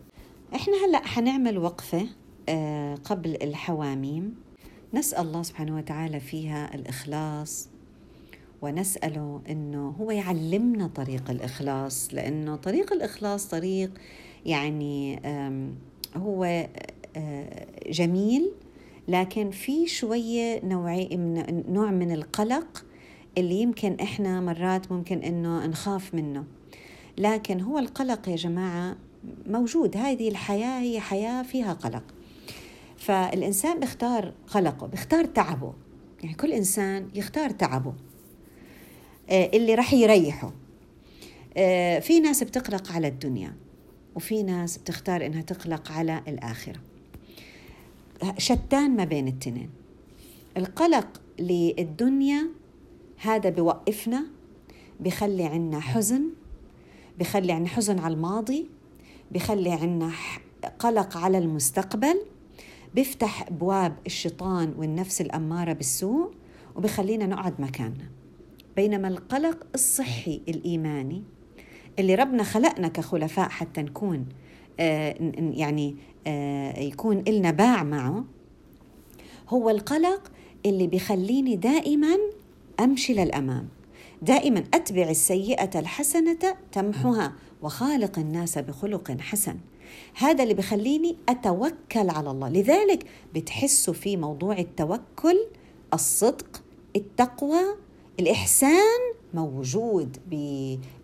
إحنا 0.55 0.75
هلأ 0.87 1.07
حنعمل 1.07 1.59
وقفة 1.59 2.07
آه، 2.49 2.95
قبل 2.95 3.37
الحواميم. 3.43 4.35
نسأل 4.95 5.27
الله 5.27 5.43
سبحانه 5.43 5.77
وتعالى 5.77 6.21
فيها 6.21 6.75
الإخلاص. 6.75 7.69
ونساله 8.63 9.41
إنه 9.51 9.89
هو 9.89 10.11
يعلمنا 10.11 10.87
طريق 10.87 11.31
الإخلاص 11.31 12.09
لأنه 12.13 12.57
طريق 12.57 12.93
الإخلاص 12.93 13.49
طريق 13.49 13.91
يعني 14.47 15.21
هو 16.17 16.69
جميل 17.91 18.51
لكن 19.09 19.51
في 19.51 19.87
شوية 19.87 20.61
نوعي 20.65 21.17
من 21.17 21.65
نوع 21.73 21.91
من 21.91 22.13
القلق 22.13 22.85
اللي 23.39 23.55
يمكن 23.55 23.97
إحنا 24.01 24.41
مرات 24.41 24.93
ممكن 24.93 25.19
إنه 25.19 25.67
نخاف 25.67 26.15
منه. 26.15 26.45
لكن 27.19 27.61
هو 27.61 27.79
القلق 27.79 28.29
يا 28.29 28.37
جماعة 28.37 28.97
موجود 29.47 29.97
هذه 29.97 30.29
الحياة 30.29 30.81
هي 30.81 31.01
حياة 31.01 31.43
فيها 31.43 31.73
قلق. 31.73 32.03
فالإنسان 32.97 33.81
بيختار 33.81 34.33
قلقه 34.47 34.87
بيختار 34.87 35.25
تعبه. 35.25 35.73
يعني 36.23 36.35
كل 36.35 36.53
إنسان 36.53 37.09
يختار 37.15 37.51
تعبه. 37.51 37.95
اللي 39.31 39.75
راح 39.75 39.93
يريحه. 39.95 40.53
آه، 41.57 41.99
في 41.99 42.21
ناس 42.21 42.45
بتقلق 42.45 42.93
على 42.93 43.09
الدنيا 43.09 43.55
وفي 44.15 44.43
ناس 44.43 44.79
بتختار 44.79 45.27
إنها 45.27 45.43
تقلق 45.43 45.93
على 45.93 46.23
الآخرة. 46.29 46.81
شتان 48.39 48.97
ما 48.97 49.05
بين 49.05 49.29
التنين. 49.29 49.71
القلق 50.57 51.21
للدنيا 51.39 52.49
هذا 53.19 53.51
بوقفنا 53.51 54.25
بخلي 55.01 55.45
عنا 55.45 55.81
حزن 55.81 56.23
بخلي 57.19 57.53
عنا 57.53 57.69
حزن 57.69 57.99
على 57.99 58.15
الماضي 58.15 58.67
بخلي 59.31 59.73
عنا 59.73 60.13
قلق 60.79 61.17
على 61.17 61.39
المستقبل 61.39 62.21
بيفتح 62.95 63.43
أبواب 63.43 63.97
الشيطان 64.07 64.75
والنفس 64.79 65.21
الأمارة 65.21 65.73
بالسوء 65.73 66.31
وبخلينا 66.77 67.27
نقعد 67.27 67.61
مكاننا. 67.61 68.18
بينما 68.79 69.09
القلق 69.09 69.67
الصحي 69.75 70.41
الإيماني 70.49 71.23
اللي 71.99 72.15
ربنا 72.15 72.43
خلقنا 72.43 72.89
كخلفاء 72.89 73.49
حتى 73.49 73.83
نكون 73.83 74.27
آه 74.81 75.15
يعني 75.55 75.97
آه 76.27 76.81
يكون 76.81 77.25
إلنا 77.29 77.51
باع 77.51 77.83
معه 77.83 78.25
هو 79.49 79.71
القلق 79.71 80.33
اللي 80.67 80.87
بيخليني 80.87 81.57
دائما 81.57 82.17
أمشي 82.81 83.15
للأمام. 83.15 83.69
دائما 84.23 84.65
أتبع 84.75 85.11
السيئة 85.11 85.79
الحسنة 85.79 86.57
تمحها 86.73 87.33
وخالق 87.63 88.19
الناس 88.19 88.59
بخلق 88.59 89.11
حسن. 89.21 89.57
هذا 90.15 90.43
اللي 90.43 90.55
بخليني 90.55 91.17
أتوكل 91.29 92.11
على 92.11 92.31
الله. 92.31 92.49
لذلك 92.49 93.07
بتحسوا 93.35 93.95
في 93.95 94.17
موضوع 94.17 94.59
التوكل 94.59 95.47
الصدق 95.95 96.63
التقوى 96.97 97.88
الإحسان 98.21 98.99
موجود 99.35 100.17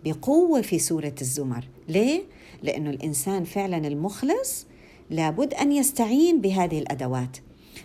بقوة 0.05 0.61
في 0.61 0.79
سورة 0.79 1.15
الزمر. 1.21 1.67
ليه؟ 1.89 2.23
لأنه 2.63 2.89
الإنسان 2.89 3.43
فعلا 3.43 3.77
المخلص 3.77 4.65
لابد 5.09 5.53
أن 5.53 5.71
يستعين 5.71 6.41
بهذه 6.41 6.79
الأدوات. 6.79 7.37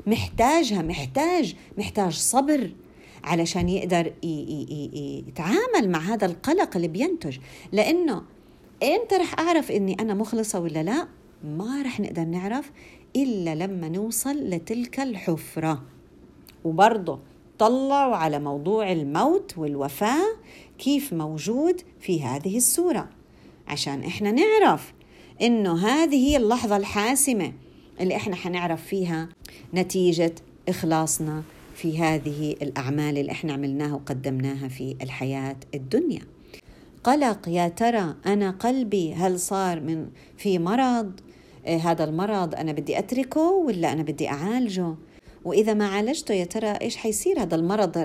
محتاجها 0.06 0.82
محتاج 0.82 1.56
محتاج 1.78 2.12
صبر 2.12 2.70
علشان 3.24 3.68
يقدر 3.68 4.12
يتعامل 4.22 5.90
مع 5.90 5.98
هذا 5.98 6.26
القلق 6.26 6.76
اللي 6.76 6.88
بينتج. 6.88 7.38
لأنه 7.72 8.22
إمتى 8.82 9.16
رح 9.16 9.40
أعرف 9.40 9.70
إني 9.70 9.96
أنا 10.00 10.14
مخلصة 10.14 10.60
ولا 10.60 10.82
لا؟ 10.82 11.08
ما 11.44 11.82
رح 11.82 12.00
نقدر 12.00 12.24
نعرف 12.24 12.70
إلا 13.16 13.54
لما 13.54 13.88
نوصل 13.88 14.36
لتلك 14.36 15.00
الحفرة. 15.00 15.82
وبرضه 16.64 17.18
طلعوا 17.60 18.16
على 18.16 18.38
موضوع 18.38 18.92
الموت 18.92 19.58
والوفاة 19.58 20.26
كيف 20.78 21.12
موجود 21.12 21.80
في 22.00 22.22
هذه 22.22 22.56
السورة. 22.56 23.08
عشان 23.68 24.04
إحنا 24.04 24.32
نعرف 24.32 24.92
إنه 25.42 25.86
هذه 25.86 26.28
هي 26.28 26.36
اللحظة 26.36 26.76
الحاسمة 26.76 27.52
اللي 28.00 28.16
إحنا 28.16 28.36
حنعرف 28.36 28.86
فيها 28.86 29.28
نتيجة 29.74 30.34
إخلاصنا 30.68 31.42
في 31.74 31.98
هذه 31.98 32.52
الأعمال 32.62 33.18
اللي 33.18 33.32
إحنا 33.32 33.52
عملناها 33.52 33.94
وقدمناها 33.94 34.68
في 34.68 34.96
الحياة 35.02 35.56
الدنيا. 35.74 36.22
قلق 37.04 37.48
يا 37.48 37.68
ترى 37.68 38.14
أنا 38.26 38.50
قلبي 38.50 39.14
هل 39.14 39.40
صار 39.40 39.80
من 39.80 40.08
في 40.36 40.58
مرض؟ 40.58 41.20
إيه 41.66 41.90
هذا 41.90 42.04
المرض 42.04 42.54
أنا 42.54 42.72
بدي 42.72 42.98
أتركه 42.98 43.50
ولا 43.50 43.92
أنا 43.92 44.02
بدي 44.02 44.28
أعالجه؟ 44.28 44.94
وإذا 45.44 45.74
ما 45.74 45.86
عالجته 45.86 46.34
يا 46.34 46.44
ترى 46.44 46.68
إيش 46.68 46.96
حيصير؟ 46.96 47.42
هذا 47.42 47.56
المرض 47.56 47.96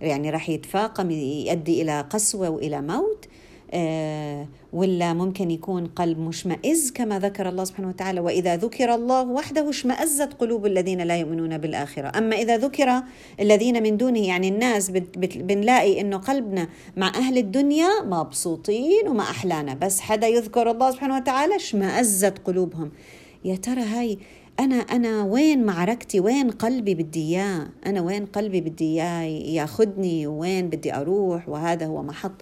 يعني 0.00 0.30
راح 0.30 0.48
يتفاقم 0.48 1.10
يؤدي 1.10 1.82
إلى 1.82 2.00
قسوة 2.10 2.50
وإلى 2.50 2.82
موت 2.82 3.26
آه، 3.72 4.48
ولا 4.72 5.12
ممكن 5.12 5.50
يكون 5.50 5.86
قلب 5.86 6.18
مشمئز 6.18 6.92
كما 6.92 7.18
ذكر 7.18 7.48
الله 7.48 7.64
سبحانه 7.64 7.88
وتعالى؟ 7.88 8.20
وإذا 8.20 8.56
ذكر 8.56 8.94
الله 8.94 9.22
وحده 9.22 9.70
اشمئزت 9.70 10.32
قلوب 10.32 10.66
الذين 10.66 11.00
لا 11.00 11.16
يؤمنون 11.16 11.58
بالآخرة. 11.58 12.18
أما 12.18 12.36
إذا 12.36 12.56
ذكر 12.56 13.02
الذين 13.40 13.82
من 13.82 13.96
دونه 13.96 14.26
يعني 14.26 14.48
الناس 14.48 14.90
بنلاقي 15.36 16.00
إنه 16.00 16.16
قلبنا 16.16 16.68
مع 16.96 17.08
أهل 17.08 17.38
الدنيا 17.38 17.88
مبسوطين 18.04 19.08
وما 19.08 19.22
أحلانا 19.22 19.74
بس 19.74 20.00
حدا 20.00 20.26
يذكر 20.26 20.70
الله 20.70 20.90
سبحانه 20.90 21.16
وتعالى 21.16 21.56
اشمئزت 21.56 22.38
قلوبهم. 22.44 22.90
يا 23.44 23.56
ترى 23.56 23.80
هاي 23.80 24.18
أنا 24.60 24.74
أنا 24.76 25.22
وين 25.24 25.64
معركتي؟ 25.64 26.20
وين 26.20 26.50
قلبي 26.50 26.94
بدي 26.94 27.20
إياه؟ 27.20 27.68
أنا 27.86 28.00
وين 28.00 28.26
قلبي 28.26 28.60
بدي 28.60 28.84
إياه 28.84 29.22
ياخذني 29.54 30.26
وين 30.26 30.68
بدي 30.70 30.94
أروح؟ 30.94 31.48
وهذا 31.48 31.86
هو 31.86 32.02
محط 32.02 32.32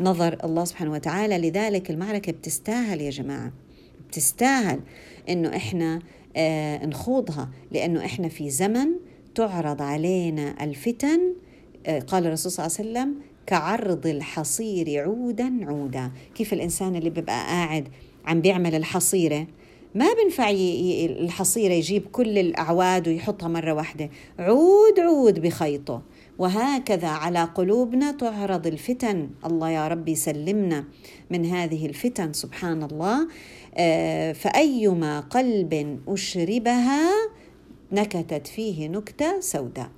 نظر 0.00 0.38
الله 0.44 0.64
سبحانه 0.64 0.92
وتعالى. 0.92 1.38
لذلك 1.38 1.90
المعركة 1.90 2.32
بتستاهل 2.32 3.00
يا 3.00 3.10
جماعة. 3.10 3.52
بتستاهل 4.08 4.80
إنه 5.28 5.56
إحنا 5.56 5.98
آه 6.36 6.86
نخوضها. 6.86 7.48
لأنه 7.72 8.04
إحنا 8.04 8.28
في 8.28 8.50
زمن 8.50 8.88
تعرض 9.34 9.82
علينا 9.82 10.64
الفتن 10.64 11.20
آه 11.86 11.98
قال 11.98 12.26
الرسول 12.26 12.52
صلى 12.52 12.66
الله 12.66 12.76
عليه 12.78 12.88
وسلم 12.90 13.14
كعرض 13.46 14.06
الحصير 14.06 15.02
عودا 15.04 15.58
عودا. 15.68 16.10
كيف 16.34 16.52
الإنسان 16.52 16.96
اللي 16.96 17.10
بيبقى 17.10 17.34
قاعد 17.46 17.88
عم 18.24 18.40
بيعمل 18.40 18.74
الحصيرة؟ 18.74 19.46
ما 19.98 20.06
بنفع 20.14 20.50
الحصيرة 20.50 21.72
يجيب 21.72 22.06
كل 22.12 22.38
الأعواد 22.38 23.08
ويحطها 23.08 23.48
مرة 23.48 23.72
واحدة. 23.72 24.10
عود 24.38 25.00
عود 25.00 25.40
بخيطه. 25.40 26.02
وهكذا 26.38 27.08
على 27.08 27.44
قلوبنا 27.44 28.12
تعرض 28.12 28.66
الفتن. 28.66 29.30
الله 29.46 29.70
يا 29.70 29.88
ربي 29.88 30.14
سلمنا 30.14 30.84
من 31.30 31.46
هذه 31.46 31.86
الفتن 31.86 32.32
سبحان 32.32 32.82
الله. 32.82 33.28
آه، 33.74 34.32
فأيما 34.32 35.20
قلب 35.20 36.00
أشربها 36.08 37.10
نكتت 37.92 38.46
فيه 38.46 38.88
نكتة 38.88 39.40
سوداء. 39.40 39.90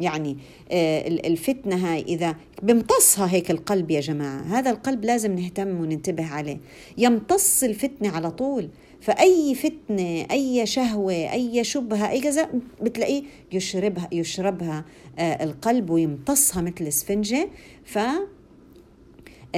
يعني 0.00 0.36
آه، 0.70 1.08
الفتنة 1.08 1.76
هاي 1.76 2.02
إذا 2.02 2.36
بيمتصها 2.62 3.32
هيك 3.32 3.50
القلب 3.50 3.90
يا 3.90 4.00
جماعة. 4.00 4.42
هذا 4.42 4.70
القلب 4.70 5.04
لازم 5.04 5.34
نهتم 5.34 5.80
وننتبه 5.80 6.26
عليه. 6.26 6.58
يمتص 6.98 7.64
الفتنة 7.64 8.08
على 8.08 8.30
طول. 8.30 8.68
فأي 9.00 9.54
فتنة 9.54 10.26
أي 10.30 10.66
شهوة 10.66 11.12
أي 11.12 11.64
شبهة 11.64 12.10
أي 12.10 12.20
كذا 12.20 12.50
بتلاقيه 12.82 13.22
يشربها 13.52 14.08
يشربها 14.12 14.84
آه، 15.18 15.44
القلب 15.44 15.90
ويمتصها 15.90 16.62
مثل 16.62 16.84
اسفنجة 16.84 17.48
ف 17.84 17.98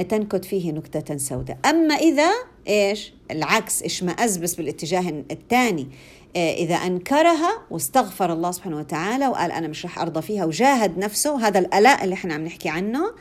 تنكت 0.09 0.45
فيه 0.45 0.71
نكتة 0.71 1.17
سوداء. 1.17 1.57
أما 1.65 1.95
إذا 1.95 2.31
إيش؟ 2.67 3.13
العكس 3.31 3.83
اشمأز 3.83 4.37
بس 4.37 4.55
بالاتجاه 4.55 5.23
الثاني. 5.31 5.87
آه، 6.35 6.53
إذا 6.53 6.75
أنكرها 6.75 7.51
واستغفر 7.71 8.33
الله 8.33 8.51
سبحانه 8.51 8.77
وتعالى 8.77 9.27
وقال 9.27 9.51
أنا 9.51 9.67
مش 9.67 9.85
رح 9.85 9.99
أرضى 9.99 10.21
فيها 10.21 10.45
وجاهد 10.45 10.97
نفسه 10.97 11.47
هذا 11.47 11.59
الألاء 11.59 12.03
اللي 12.03 12.13
إحنا 12.15 12.33
عم 12.33 12.43
نحكي 12.43 12.69
عنه 12.69 13.11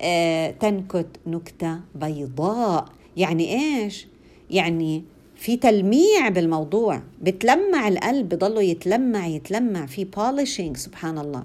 آه، 0.00 0.50
تنكت 0.50 1.06
نكتة 1.26 1.80
بيضاء. 1.94 2.84
يعني 3.16 3.54
إيش؟ 3.54 4.08
يعني 4.50 5.04
في 5.40 5.56
تلميع 5.56 6.28
بالموضوع 6.28 7.02
بتلمع 7.22 7.88
القلب 7.88 8.28
بضله 8.28 8.62
يتلمع 8.62 9.26
يتلمع 9.26 9.86
في 9.86 10.04
بوليشينج 10.04 10.76
سبحان 10.76 11.18
الله. 11.18 11.44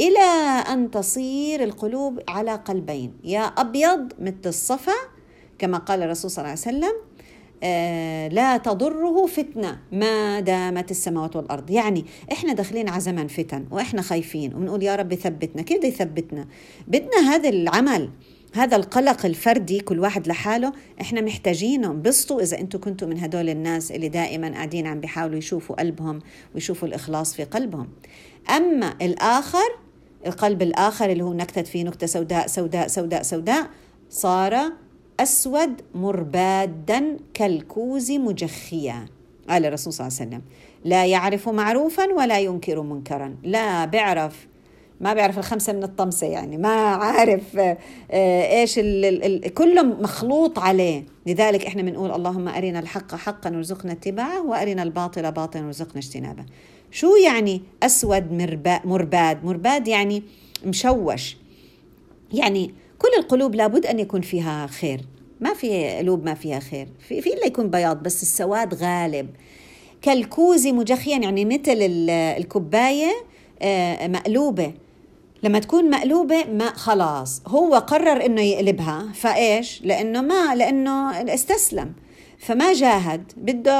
إلى 0.00 0.20
أن 0.72 0.90
تصير 0.90 1.62
القلوب 1.62 2.20
على 2.28 2.54
قلبين 2.54 3.12
يا 3.24 3.40
أبيض 3.40 4.12
مثل 4.20 4.46
الصفا 4.46 4.92
كما 5.58 5.78
قال 5.78 6.02
الرسول 6.02 6.30
صلى 6.30 6.42
الله 6.42 6.50
عليه 6.50 6.60
وسلم 6.60 6.92
آه، 7.62 8.28
لا 8.28 8.56
تضره 8.56 9.26
فتنة 9.26 9.78
ما 9.92 10.40
دامت 10.40 10.90
السماوات 10.90 11.36
والأرض. 11.36 11.70
يعني 11.70 12.04
إحنا 12.32 12.52
داخلين 12.52 12.88
على 12.88 13.00
زمن 13.00 13.28
فتن 13.28 13.64
وإحنا 13.70 14.02
خايفين 14.02 14.54
ونقول 14.54 14.82
يا 14.82 14.96
رب 14.96 15.14
ثبتنا. 15.14 15.62
كيف 15.62 15.78
بده 15.78 15.88
يثبتنا؟ 15.88 16.46
بدنا 16.88 17.34
هذا 17.34 17.48
العمل. 17.48 18.10
هذا 18.54 18.76
القلق 18.76 19.26
الفردي 19.26 19.80
كل 19.80 20.00
واحد 20.00 20.26
لحاله. 20.28 20.72
إحنا 21.00 21.20
محتاجينه 21.20 21.90
انبسطوا 21.90 22.42
إذا 22.42 22.60
أنتم 22.60 22.80
كنتوا 22.80 23.08
من 23.08 23.18
هدول 23.18 23.48
الناس 23.48 23.92
اللي 23.92 24.08
دائما 24.08 24.52
قاعدين 24.52 24.86
عم 24.86 25.00
بيحاولوا 25.00 25.38
يشوفوا 25.38 25.76
قلبهم 25.76 26.20
ويشوفوا 26.54 26.88
الإخلاص 26.88 27.34
في 27.34 27.44
قلبهم. 27.44 27.88
أما 28.56 28.94
الآخر 29.02 29.78
القلب 30.26 30.62
الآخر 30.62 31.10
اللي 31.10 31.24
هو 31.24 31.32
نكتت 31.32 31.66
فيه 31.66 31.84
نكتة 31.84 32.06
سوداء 32.06 32.46
سوداء 32.46 32.88
سوداء 32.88 33.22
سوداء 33.22 33.66
صار 34.10 34.72
أسود 35.20 35.82
مربادا 35.94 37.16
كالكوز 37.34 38.10
مجخيا. 38.10 39.06
قال 39.48 39.66
الرسول 39.66 39.92
صلى 39.92 40.06
الله 40.06 40.18
عليه 40.20 40.30
وسلم 40.30 40.42
لا 40.84 41.06
يعرف 41.06 41.48
معروفا 41.48 42.12
ولا 42.12 42.40
ينكر 42.40 42.82
منكرا. 42.82 43.36
لا 43.42 43.84
بيعرف. 43.84 44.46
ما 45.00 45.14
بيعرف 45.14 45.38
الخمسة 45.38 45.72
من 45.72 45.82
الطمسة 45.84 46.26
يعني 46.26 46.56
ما 46.56 46.74
عارف 46.74 47.56
آه، 48.10 48.60
إيش 48.60 48.78
ال 48.78 49.24
ال 49.24 49.54
كله 49.54 49.82
مخلوط 49.82 50.58
عليه. 50.58 51.04
لذلك 51.26 51.66
إحنا 51.66 51.82
بنقول 51.82 52.10
اللهم 52.10 52.48
أرنا 52.48 52.78
الحق 52.78 53.14
حقا 53.14 53.50
وارزقنا 53.50 53.92
اتباعه 53.92 54.46
وأرنا 54.46 54.82
الباطل 54.82 55.32
باطلا 55.32 55.64
وارزقنا 55.64 55.98
اجتنابه. 55.98 56.44
شو 56.90 57.16
يعني 57.16 57.62
أسود 57.82 58.32
مرباد؟ 58.84 59.44
مرباد 59.44 59.88
يعني 59.88 60.22
مشوش. 60.66 61.36
يعني 62.32 62.74
كل 62.98 63.08
القلوب 63.18 63.54
لابد 63.54 63.86
أن 63.86 63.98
يكون 63.98 64.20
فيها 64.20 64.66
خير. 64.66 65.00
ما 65.40 65.54
في 65.54 65.88
قلوب 65.90 66.24
ما 66.24 66.34
فيها 66.34 66.60
خير. 66.60 66.88
في, 67.08 67.20
في 67.20 67.34
إلا 67.34 67.46
يكون 67.46 67.70
بياض 67.70 68.02
بس 68.02 68.22
السواد 68.22 68.74
غالب. 68.74 69.30
كالكوز 70.02 70.66
مجخيا 70.66 71.18
يعني 71.18 71.44
مثل 71.44 71.76
الكوباية 72.10 73.12
آه، 73.62 74.06
مقلوبة. 74.08 74.72
لما 75.44 75.58
تكون 75.58 75.90
مقلوبة 75.90 76.44
ما 76.44 76.66
خلاص. 76.66 77.42
هو 77.46 77.74
قرر 77.74 78.26
إنه 78.26 78.42
يقلبها. 78.42 79.12
فإيش؟ 79.14 79.80
لأنه 79.84 80.20
ما 80.20 80.54
لأنه 80.54 81.10
استسلم. 81.34 81.92
فما 82.38 82.72
جاهد. 82.72 83.32
بده 83.36 83.72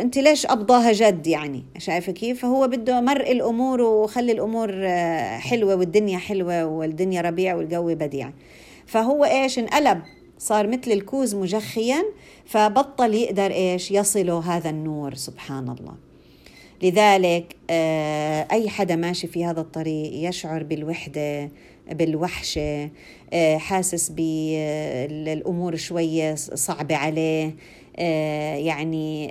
أنت 0.00 0.18
ليش 0.18 0.46
ابضاها 0.46 0.92
جد 0.92 1.26
يعني؟ 1.26 1.64
شايفه 1.78 2.12
كيف؟ 2.12 2.42
فهو 2.42 2.68
بده 2.68 3.00
مرء 3.00 3.32
الأمور 3.32 3.80
وخلي 3.80 4.32
الأمور 4.32 4.70
آه، 4.74 5.38
حلوة 5.38 5.74
والدنيا 5.74 6.18
حلوة 6.18 6.64
والدنيا 6.64 7.20
ربيع 7.20 7.54
والجو 7.54 7.94
بديع. 7.94 8.32
فهو 8.86 9.24
إيش؟ 9.24 9.58
انقلب. 9.58 10.02
صار 10.38 10.66
مثل 10.66 10.90
الكوز 10.90 11.34
مجخيا 11.34 12.04
فبطل 12.46 13.14
يقدر 13.14 13.50
إيش؟ 13.50 13.90
يصله 13.90 14.38
هذا 14.38 14.70
النور. 14.70 15.14
سبحان 15.14 15.68
الله. 15.68 16.09
لذلك 16.82 17.56
آه، 17.70 18.46
أي 18.52 18.68
حدا 18.68 18.96
ماشي 18.96 19.26
في 19.26 19.44
هذا 19.44 19.60
الطريق 19.60 20.28
يشعر 20.28 20.62
بالوحدة 20.62 21.50
بالوحشة 21.92 22.90
آه، 23.32 23.56
حاسس 23.56 24.08
بالامور 24.08 25.76
شوية 25.76 26.34
صعبة 26.34 26.96
عليه 26.96 27.54
آه، 27.96 28.54
يعني 28.54 29.30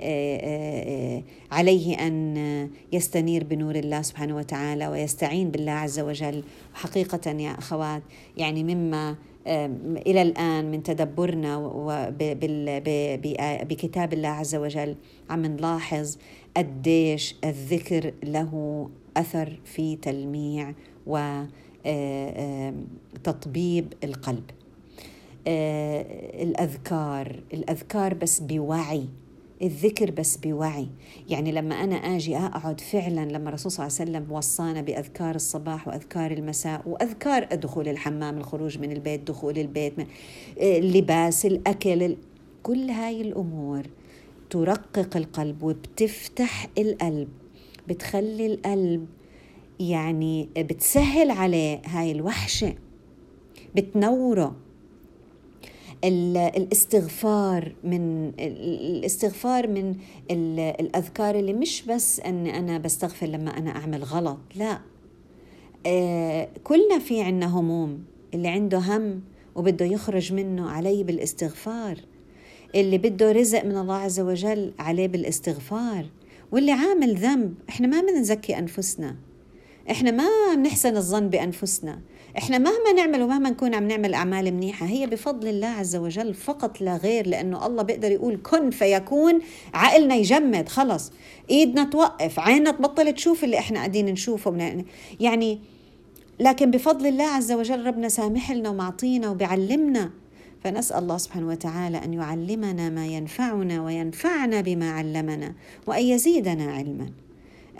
عليه 1.52 2.06
أن 2.06 2.70
يستنير 2.92 3.44
بنور 3.44 3.74
الله 3.74 4.02
سبحانه 4.02 4.36
وتعالى 4.36 4.88
ويستعين 4.88 5.50
بالله 5.50 5.72
عز 5.72 6.00
وجل. 6.00 6.42
حقيقه 6.74 7.30
يا 7.30 7.50
أخوات 7.50 8.02
يعني 8.36 8.74
مما 8.74 9.16
إلى 10.06 10.22
الآن 10.22 10.70
من 10.70 10.82
تدبرنا 10.82 11.74
بكتاب 13.62 14.12
الله 14.12 14.28
عز 14.28 14.54
وجل 14.54 14.96
عم 15.30 15.46
نلاحظ 15.46 16.16
قديش 16.56 17.34
الذكر 17.44 18.12
له 18.24 18.88
أثر 19.16 19.60
في 19.64 19.96
تلميع 19.96 20.74
وتطبيب 23.16 23.92
القلب. 24.04 24.44
الأذكار 26.42 27.40
الأذكار 27.52 28.14
بس 28.14 28.40
بوعي 28.40 29.04
الذكر 29.62 30.10
بس 30.10 30.36
بوعي. 30.36 30.86
يعني 31.28 31.52
لما 31.52 31.74
أنا 31.74 31.94
أجي 31.94 32.36
أقعد 32.36 32.80
فعلا 32.80 33.24
لما 33.32 33.48
الرسول 33.48 33.72
صلى 33.72 33.86
الله 33.86 33.96
عليه 34.00 34.10
وسلم 34.10 34.32
وصانا 34.32 34.80
بأذكار 34.80 35.34
الصباح 35.34 35.88
وأذكار 35.88 36.30
المساء 36.30 36.82
وأذكار 36.88 37.44
دخول 37.44 37.88
الحمام 37.88 38.38
الخروج 38.38 38.78
من 38.78 38.92
البيت 38.92 39.28
دخول 39.28 39.58
البيت 39.58 39.92
اللباس 40.60 41.46
الأكل 41.46 42.16
كل 42.62 42.90
هاي 42.90 43.20
الأمور 43.20 43.82
ترقق 44.50 45.16
القلب 45.16 45.62
وبتفتح 45.62 46.66
القلب 46.78 47.28
بتخلي 47.88 48.46
القلب 48.46 49.06
يعني 49.80 50.48
بتسهل 50.58 51.30
عليه 51.30 51.82
هاي 51.86 52.12
الوحشة 52.12 52.74
بتنوره. 53.76 54.56
الاستغفار 56.04 57.74
من 57.84 58.28
الاستغفار 58.38 59.68
من 59.68 59.94
الأذكار 60.80 61.34
اللي 61.38 61.52
مش 61.52 61.82
بس 61.82 62.20
إن 62.20 62.46
أنا 62.46 62.78
بستغفر 62.78 63.26
لما 63.26 63.58
أنا 63.58 63.70
أعمل 63.70 64.04
غلط 64.04 64.38
لا. 64.56 64.80
آه، 65.86 66.48
كلنا 66.64 66.98
في 66.98 67.22
عنا 67.22 67.46
هموم 67.46 68.04
اللي 68.34 68.48
عنده 68.48 68.78
هم 68.78 69.20
وبده 69.54 69.84
يخرج 69.86 70.32
منه 70.32 70.70
عليه 70.70 71.04
بالإستغفار. 71.04 71.98
اللي 72.74 72.98
بده 72.98 73.32
رزق 73.32 73.64
من 73.64 73.76
الله 73.76 73.94
عز 73.94 74.20
وجل 74.20 74.72
عليه 74.78 75.06
بالاستغفار 75.08 76.06
واللي 76.52 76.72
عامل 76.72 77.14
ذنب 77.16 77.54
إحنا 77.68 77.86
ما 77.86 78.00
بنزكي 78.00 78.58
أنفسنا. 78.58 79.16
إحنا 79.90 80.10
ما 80.10 80.28
بنحسن 80.54 80.96
الظن 80.96 81.28
بأنفسنا. 81.28 82.00
إحنا 82.38 82.58
مهما 82.58 82.92
نعمل 82.96 83.22
ومهما 83.22 83.50
نكون 83.50 83.74
عم 83.74 83.88
نعمل 83.88 84.14
أعمال 84.14 84.54
منيحة 84.54 84.86
هي 84.86 85.06
بفضل 85.06 85.48
الله 85.48 85.66
عز 85.66 85.96
وجل 85.96 86.34
فقط 86.34 86.80
لا 86.80 86.96
غير 86.96 87.26
لأنه 87.26 87.66
الله 87.66 87.82
بيقدر 87.82 88.10
يقول 88.12 88.40
كن 88.42 88.70
فيكون 88.70 89.38
عقلنا 89.74 90.14
يجمد 90.14 90.68
خلص. 90.68 91.12
إيدنا 91.50 91.84
توقف 91.84 92.40
عيننا 92.40 92.70
تبطل 92.70 93.12
تشوف 93.12 93.44
اللي 93.44 93.58
إحنا 93.58 93.76
قاعدين 93.78 94.06
نشوفه. 94.06 94.84
يعني 95.20 95.58
لكن 96.40 96.70
بفضل 96.70 97.06
الله 97.06 97.24
عز 97.24 97.52
وجل 97.52 97.86
ربنا 97.86 98.08
سامح 98.08 98.52
لنا 98.52 98.70
ومعطينا 98.70 99.30
وبيعلمنا 99.30 100.10
فنسأل 100.64 100.98
الله 100.98 101.16
سبحانه 101.16 101.48
وتعالى 101.48 102.04
أن 102.04 102.14
يعلمنا 102.14 102.90
ما 102.90 103.06
ينفعنا 103.06 103.82
وينفعنا 103.84 104.60
بما 104.60 104.90
علمنا 104.90 105.54
وأن 105.86 106.04
يزيدنا 106.04 106.72
علما. 106.72 107.10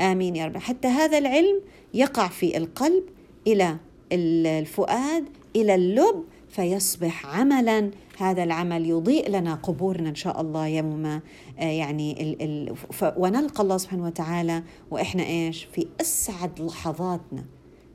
آمين 0.01 0.37
يا 0.37 0.47
رب. 0.47 0.57
حتى 0.57 0.89
هذا 0.89 1.19
العلم 1.19 1.61
يقع 1.95 2.29
في 2.29 2.57
القلب 2.57 3.05
إلى 3.47 3.77
الفؤاد 4.13 5.25
إلى 5.57 5.75
اللب 5.75 6.25
فيصبح 6.49 7.27
عملا. 7.27 7.91
هذا 8.19 8.43
العمل 8.43 8.91
يضيء 8.91 9.31
لنا 9.31 9.55
قبورنا 9.55 10.09
إن 10.09 10.15
شاء 10.15 10.41
الله 10.41 10.67
يوم 10.67 11.07
آه، 11.07 11.21
يعني 11.59 12.23
ال 12.23 12.43
ال 12.43 12.75
ونلقى 13.17 13.63
الله 13.63 13.77
سبحانه 13.77 14.05
وتعالى 14.07 14.63
وإحنا 14.91 15.23
إيش؟ 15.23 15.69
في 15.73 15.87
أسعد 16.01 16.61
لحظاتنا. 16.61 17.45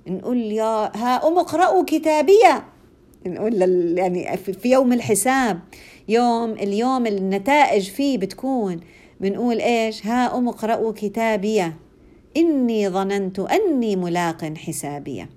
نقول 0.07 0.37
يا 0.37 0.97
ها 0.97 1.27
أم 1.27 1.37
اقرأوا 1.37 1.83
كتابية. 1.87 2.74
نقول 3.27 3.61
يعني 3.97 4.37
في 4.37 4.69
يوم 4.69 4.93
الحساب 4.93 5.59
يوم 6.07 6.51
اليوم 6.51 7.07
النتائج 7.07 7.89
فيه 7.89 8.17
بتكون 8.17 8.79
بنقول 9.19 9.59
إيش؟ 9.59 10.05
ها 10.05 10.37
ام 10.37 10.47
اقرأوا 10.47 10.91
كتابية. 10.95 11.77
إني 12.37 12.89
ظننت 12.89 13.39
أني 13.39 13.95
ملاق 13.95 14.43
حسابية. 14.45 15.29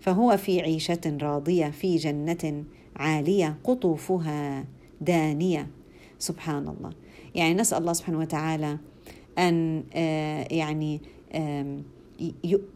فهو 0.00 0.36
في 0.36 0.60
عيشة 0.60 1.18
راضية 1.22 1.66
في 1.70 1.96
جنة 1.96 2.64
عالية 2.96 3.56
قطوفها 3.64 4.64
دانية. 5.00 5.66
سبحان 6.18 6.68
الله. 6.68 6.90
يعني 7.34 7.54
نسأل 7.54 7.78
الله 7.78 7.92
سبحانه 7.92 8.18
وتعالى 8.18 8.78
أن 9.38 9.84
آه، 9.94 10.46
يعني 10.50 11.00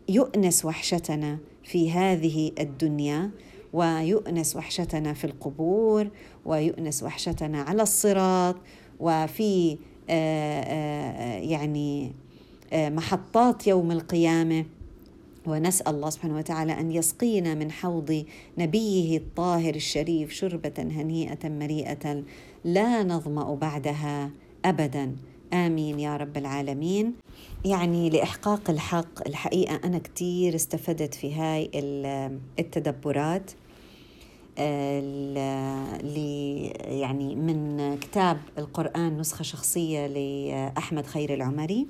يؤنس 0.09 0.65
وحشتنا 0.65 1.39
في 1.65 1.91
هذه 1.91 2.53
الدنيا 2.61 3.31
ويؤنس 3.79 4.57
وحشتنا 4.57 5.13
في 5.13 5.25
القبور 5.25 6.09
ويؤنس 6.45 7.03
وحشتنا 7.03 7.63
على 7.63 7.83
الصراط 7.83 8.57
وفي 9.01 9.79
آه، 10.11 10.61
آه، 10.61 11.39
يعني 11.39 12.13
محطات 12.73 13.67
يوم 13.67 13.93
القيامة. 13.93 14.65
ونسأل 15.47 15.95
الله 15.95 16.11
سبحانه 16.11 16.37
وتعالى 16.37 16.81
أن 16.81 16.93
يسقينا 16.93 17.55
من 17.55 17.71
حوض 17.71 18.25
نبيه 18.59 19.17
الطاهر 19.17 19.75
الشريف 19.75 20.33
شربة 20.33 20.73
هنيئة 20.79 21.49
مريئه 21.49 22.23
لا 22.65 23.03
نظمأ 23.03 23.55
بعدها 23.55 24.31
ابدا. 24.65 25.17
آمين 25.53 26.01
يا 26.01 26.17
رب 26.17 26.37
العالمين. 26.37 27.15
يعني 27.65 28.11
لإحقاق 28.11 28.71
الحق 28.71 29.29
الحقيقة 29.29 29.81
أنا 29.85 29.99
كثير 29.99 30.55
استفدت 30.55 31.15
في 31.15 31.35
هاي 31.35 31.71
التدبرات. 32.59 33.51
يعني 37.01 37.37
من 37.37 37.97
كتاب 37.99 38.39
القرآن 38.59 39.19
نسخة 39.19 39.43
شخصية 39.43 40.07
لأحمد 40.07 41.07
خير 41.07 41.35
العمري. 41.35 41.87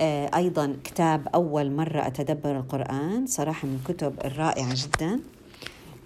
آه، 0.00 0.30
أيضا 0.36 0.76
كتاب 0.84 1.28
أول 1.28 1.70
مرة 1.70 2.06
أتدبر 2.06 2.56
القرآن 2.56 3.26
صراحة 3.26 3.68
من 3.68 3.74
الكتب 3.74 4.14
الرائعة 4.24 4.74
جدا. 4.74 5.20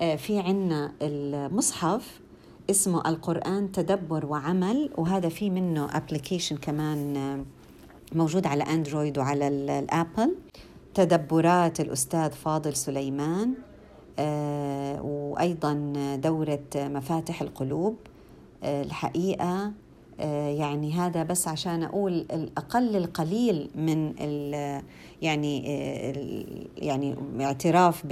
آه، 0.02 0.16
في 0.16 0.38
عنا 0.38 0.92
المصحف 1.02 2.20
اسمه 2.70 3.08
القرآن 3.08 3.72
تدبر 3.72 4.26
وعمل 4.26 4.90
وهذا 4.96 5.28
في 5.28 5.50
منه 5.50 5.96
application 5.96 6.56
كمان 6.56 7.16
آه، 7.16 7.44
موجود 8.12 8.46
على 8.46 8.64
Android 8.64 9.18
وعلى 9.18 9.48
ال 9.48 9.62
Apple 9.62 10.34
تدبرات 10.94 11.80
الأستاذ 11.80 12.30
فاضل 12.30 12.76
سليمان. 12.76 13.54
وأيضا 15.02 15.92
دورة 16.22 16.64
مفاتح 16.76 17.42
القلوب 17.42 17.96
الحقيقة 18.64 19.72
آه، 20.20 20.48
يعني 20.48 20.92
هذا 20.92 21.22
بس 21.22 21.48
عشان 21.48 21.82
أقول 21.82 22.12
الأقل 22.12 22.96
القليل 22.96 23.70
من 23.74 24.14
ال 24.20 24.82
يعني 25.22 25.64
آه، 25.66 26.14
يعني 26.76 27.16
اعتراف 27.40 28.02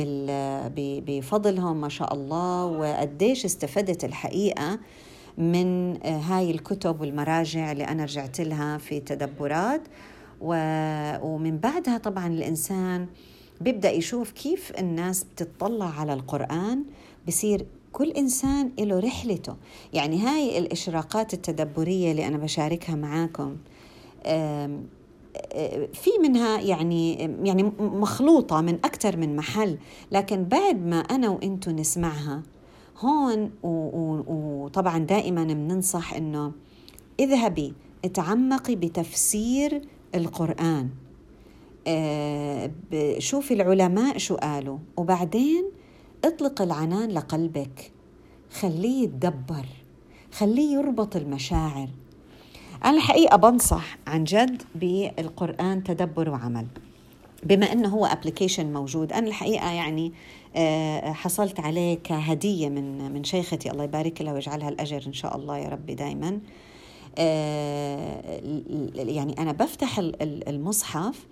بفضلهم 0.77 1.81
ما 1.81 1.89
شاء 1.89 2.15
الله 2.15 2.67
وقديش 2.67 3.45
استفدت 3.45 4.05
الحقيقة 4.05 4.79
من 5.39 5.97
آه، 6.03 6.19
هاي 6.19 6.51
الكتب 6.51 7.01
والمراجع 7.01 7.73
اللي 7.73 7.85
أنا 7.85 8.05
رجعت 8.05 8.41
لها 8.41 8.79
في 8.79 9.01
تدبرات. 9.01 9.83
ومن 10.41 11.59
بعدها 11.59 11.99
طبعا 11.99 12.27
الإنسان 12.27 13.07
بيبدأ 13.61 13.91
يشوف 13.91 14.31
كيف 14.31 14.73
الناس 14.79 15.25
بتطلع 15.25 16.01
على 16.01 16.15
القرآن 16.15 16.85
بصير 17.29 17.67
كل 17.93 18.11
إنسان 18.11 18.73
له 18.79 18.99
رحلته. 19.01 19.57
يعني 19.93 20.19
هاي 20.21 20.59
الإشراقات 20.59 21.35
التدبرية 21.35 22.11
اللي 22.11 22.27
أنا 22.27 22.39
بشاركها 22.39 22.95
معاكم 22.95 23.57
في 25.93 26.11
منها 26.23 26.61
يعني 26.61 27.15
يعني 27.45 27.63
مخلوطة 27.79 28.61
من 28.61 28.75
أكثر 28.75 29.17
من 29.17 29.37
محل. 29.37 29.79
لكن 30.13 30.45
بعد 30.45 30.87
ما 30.87 31.01
أنا 31.01 31.29
وإنتو 31.29 31.71
نسمعها 31.71 32.43
هون 32.99 33.51
وطبعا 33.63 34.99
دائما 34.99 35.45
بننصح 35.45 36.15
إنه 36.15 36.53
اذهبي 37.21 37.75
اتعمقي 38.05 38.77
بتفسير 38.77 39.83
القرآن. 40.15 40.89
شوفي 43.19 43.55
العلماء 43.55 44.19
شو 44.19 44.37
قالوا. 44.37 44.79
وبعدين 44.97 45.65
اطلق 46.25 46.63
العنان 46.63 47.11
لقلبك. 47.11 47.93
خليه 48.61 49.03
يتدبر. 49.05 49.67
خليه 50.33 50.75
يربط 50.75 51.17
المشاعر. 51.17 51.89
أنا 52.85 52.97
الحقيقة 52.97 53.37
بنصح 53.37 53.99
عن 54.07 54.25
جد 54.25 54.63
بالقرآن 54.75 55.85
تدبر 55.85 56.31
وعمل. 56.31 56.67
بما 57.43 57.73
إنه 57.73 57.89
هو 57.89 58.07
ابلكيشن 58.07 58.73
موجود 58.73 59.13
أنا 59.13 59.27
الحقيقة 59.27 59.71
يعني 59.71 60.13
آه، 60.57 61.13
حصلت 61.13 61.61
عليه 61.61 61.99
كهدية 62.05 62.69
من 62.69 63.13
من 63.13 63.25
شيختي. 63.25 63.71
الله 63.71 63.85
يبارك 63.85 64.23
لها 64.23 64.33
ويجعلها 64.33 64.69
الأجر 64.69 65.03
إن 65.07 65.13
شاء 65.13 65.37
الله 65.37 65.59
يا 65.59 65.69
ربي 65.69 65.95
دائما 65.95 66.41
آه، 67.19 68.41
يعني 68.95 69.35
أنا 69.39 69.53
بفتح 69.53 69.99
المصحف 70.23 71.27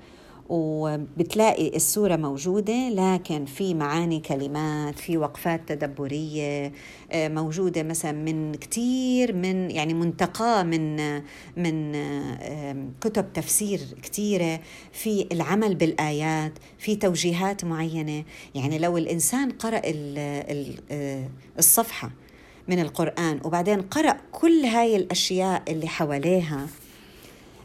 وبتلاقي 0.49 1.77
الصورة 1.77 2.17
موجودة 2.17 2.89
لكن 2.89 3.45
في 3.45 3.75
معاني 3.75 4.21
كلمات 4.21 4.99
في 4.99 5.17
وقفات 5.17 5.73
تدبرية 5.73 6.73
آه، 7.13 7.29
موجودة 7.29 7.83
مثلا 7.83 8.13
من 8.13 8.55
كتير 8.55 9.33
من 9.33 9.71
يعني 9.71 9.95
منتقاة 9.95 10.63
من 10.63 10.97
من 11.57 11.93
كتب 13.01 13.33
تفسير 13.33 13.81
كتيرة 14.03 14.61
في 14.93 15.27
العمل 15.33 15.75
بالآيات 15.75 16.53
في 16.79 16.97
توجيهات 16.97 17.65
معينة. 17.65 18.25
يعني 18.55 18.79
لو 18.79 18.99
الإنسان 18.99 19.51
قرأ 19.51 19.83
آه، 19.87 21.29
الصفحة 21.59 22.11
من 22.69 22.81
القرآن 22.81 23.41
وبعدين 23.45 23.83
قرأ 23.83 24.17
كل 24.33 24.65
هاي 24.65 24.97
الأشياء 24.97 25.63
اللي 25.69 25.89
حواليها 25.89 26.67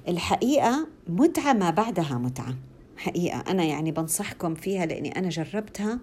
الحقيقة 0.07 0.87
متعة 1.07 1.53
ما 1.53 1.69
بعدها 1.69 2.17
متعة. 2.17 2.55
حقيقة. 3.01 3.43
أنا 3.47 3.63
يعني 3.63 3.91
بنصحكم 3.91 4.55
فيها 4.55 4.85
لأني 4.85 5.17
أنا 5.19 5.29
جربتها 5.29 5.99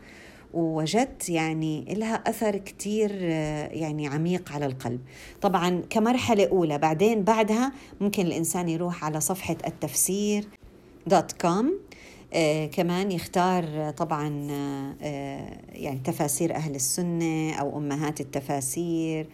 ووجدت 0.54 1.28
يعني 1.28 1.94
لها 1.94 2.14
أثر 2.14 2.56
كتير 2.56 3.12
يعني 3.72 4.06
عميق 4.08 4.52
على 4.52 4.66
القلب. 4.66 5.00
طبعا 5.40 5.82
كمرحلة 5.90 6.48
أولى 6.48 6.78
بعدين 6.78 7.22
بعدها 7.24 7.72
ممكن 8.00 8.26
الإنسان 8.26 8.68
يروح 8.68 9.04
على 9.04 9.20
صفحة 9.20 9.56
التفسير 9.66 10.48
دوت 11.06 11.32
كوم 11.32 11.74
آه 12.34 12.66
كمان 12.66 13.12
يختار 13.12 13.90
طبعا 13.90 14.48
آه 15.02 15.58
يعني 15.72 15.98
تفاسير 16.04 16.54
أهل 16.54 16.74
السنة 16.74 17.52
أو 17.52 17.78
أمهات 17.78 18.20
التفاسير. 18.20 19.26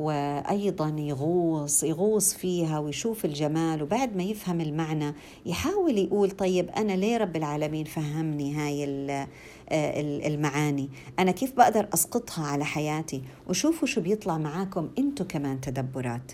وأيضا 0.00 0.94
يغوص 0.98 1.82
يغوص 1.82 2.34
فيها 2.34 2.78
ويشوف 2.78 3.24
الجمال 3.24 3.82
وبعد 3.82 4.16
ما 4.16 4.22
يفهم 4.22 4.60
المعنى 4.60 5.14
يحاول 5.46 5.98
يقول 5.98 6.30
طيب 6.30 6.70
أنا 6.70 6.92
ليه 6.92 7.16
رب 7.16 7.36
العالمين 7.36 7.84
فهمني 7.84 8.54
هاي 8.54 8.84
آه، 8.84 9.26
المعاني؟ 10.00 10.88
أنا 11.18 11.30
كيف 11.30 11.52
بقدر 11.52 11.88
أسقطها 11.94 12.46
على 12.46 12.64
حياتي؟ 12.64 13.22
وشوفوا 13.48 13.88
شو 13.88 14.00
بيطلع 14.00 14.38
معاكم 14.38 14.88
أنتم 14.98 15.24
كمان 15.24 15.60
تدبرات. 15.60 16.32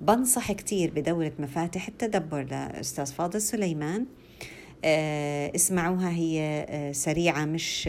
بنصح 0.00 0.52
كثير 0.52 0.90
بدورة 0.90 1.32
مفاتح 1.38 1.88
التدبر 1.88 2.42
لأستاذ 2.42 3.06
فاضل 3.06 3.40
سليمان. 3.40 4.06
آه، 4.84 5.52
اسمعوها 5.54 6.10
هي 6.10 6.66
آه، 6.68 6.92
سريعة 6.92 7.44
مش 7.44 7.88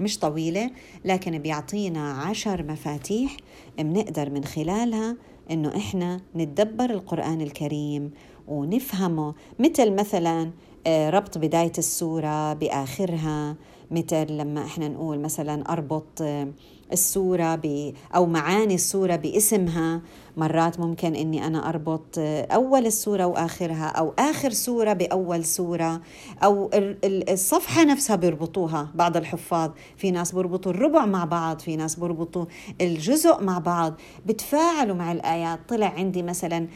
مش 0.00 0.18
طويلة 0.18 0.70
لكن 1.04 1.38
بيعطينا 1.38 2.12
عشر 2.12 2.62
مفاتيح 2.62 3.36
بنقدر 3.78 4.30
من 4.30 4.44
خلالها 4.44 5.16
إنه 5.50 5.76
إحنا 5.76 6.20
نتدبر 6.36 6.90
القرآن 6.90 7.40
الكريم 7.40 8.10
ونفهمه. 8.48 9.34
مثل 9.58 9.92
مثلا 9.92 10.50
آه، 10.86 11.10
ربط 11.10 11.38
بداية 11.38 11.72
السورة 11.78 12.52
بآخرها. 12.52 13.56
مثل 13.90 14.26
لما 14.32 14.64
إحنا 14.64 14.88
نقول 14.88 15.18
مثلا 15.20 15.72
أربط 15.72 16.22
آه، 16.22 16.48
السورة 16.92 17.54
ب 17.54 17.92
أو 18.14 18.26
معاني 18.26 18.74
السورة 18.74 19.16
باسمها. 19.16 20.02
مرات 20.36 20.80
ممكن 20.80 21.14
إني 21.14 21.46
أنا 21.46 21.68
أربط 21.68 22.18
أول 22.18 22.86
السورة 22.86 23.26
وآخرها 23.26 23.86
أو 23.86 24.12
آخر 24.18 24.50
سورة 24.50 24.92
بأول 24.92 25.44
سورة 25.44 26.00
أو 26.44 26.70
الصفحة 27.04 27.84
نفسها 27.84 28.16
بيربطوها 28.16 28.88
بعض 28.94 29.16
الحفاظ. 29.16 29.70
في 29.96 30.10
ناس 30.10 30.32
بيربطوا 30.34 30.72
الربع 30.72 31.06
مع 31.06 31.24
بعض 31.24 31.60
في 31.60 31.76
ناس 31.76 31.96
بيربطوا 31.96 32.44
الجزء 32.80 33.42
مع 33.42 33.58
بعض. 33.58 33.94
بتفاعلوا 34.26 34.96
مع 34.96 35.12
الآيات. 35.12 35.58
طلع 35.68 35.86
عندي 35.86 36.22
مثلا 36.22 36.66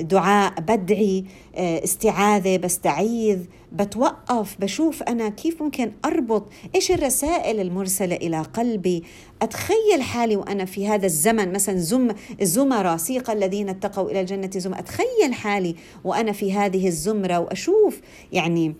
دعاء 0.00 0.60
بدعي 0.60 1.24
استعاذة 1.56 2.56
بستعيذ 2.56 3.38
بتوقف 3.72 4.56
بشوف 4.60 5.02
أنا 5.02 5.28
كيف 5.28 5.62
ممكن 5.62 5.92
أربط 6.04 6.46
إيش 6.74 6.90
الرسائل 6.90 7.60
المرسلة 7.60 8.16
إلى 8.16 8.42
قلبي؟ 8.42 8.69
قلبي. 8.70 9.04
أتخيل 9.42 10.02
حالي 10.02 10.36
وأنا 10.36 10.64
في 10.64 10.88
هذا 10.88 11.06
الزمن 11.06 11.52
مثلا 11.52 11.78
زم 11.78 12.08
الزمرة 12.40 12.96
سيق 12.96 13.30
الذين 13.30 13.68
اتقوا 13.68 14.10
إلى 14.10 14.20
الجنة 14.20 14.50
زمرة 14.56 14.78
أتخيل 14.78 15.34
حالي 15.34 15.76
وأنا 16.04 16.32
في 16.32 16.52
هذه 16.52 16.88
الزمرة 16.88 17.38
وأشوف 17.38 18.00
يعني 18.32 18.74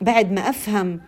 بعد 0.00 0.32
ما 0.32 0.40
أفهم 0.40 1.00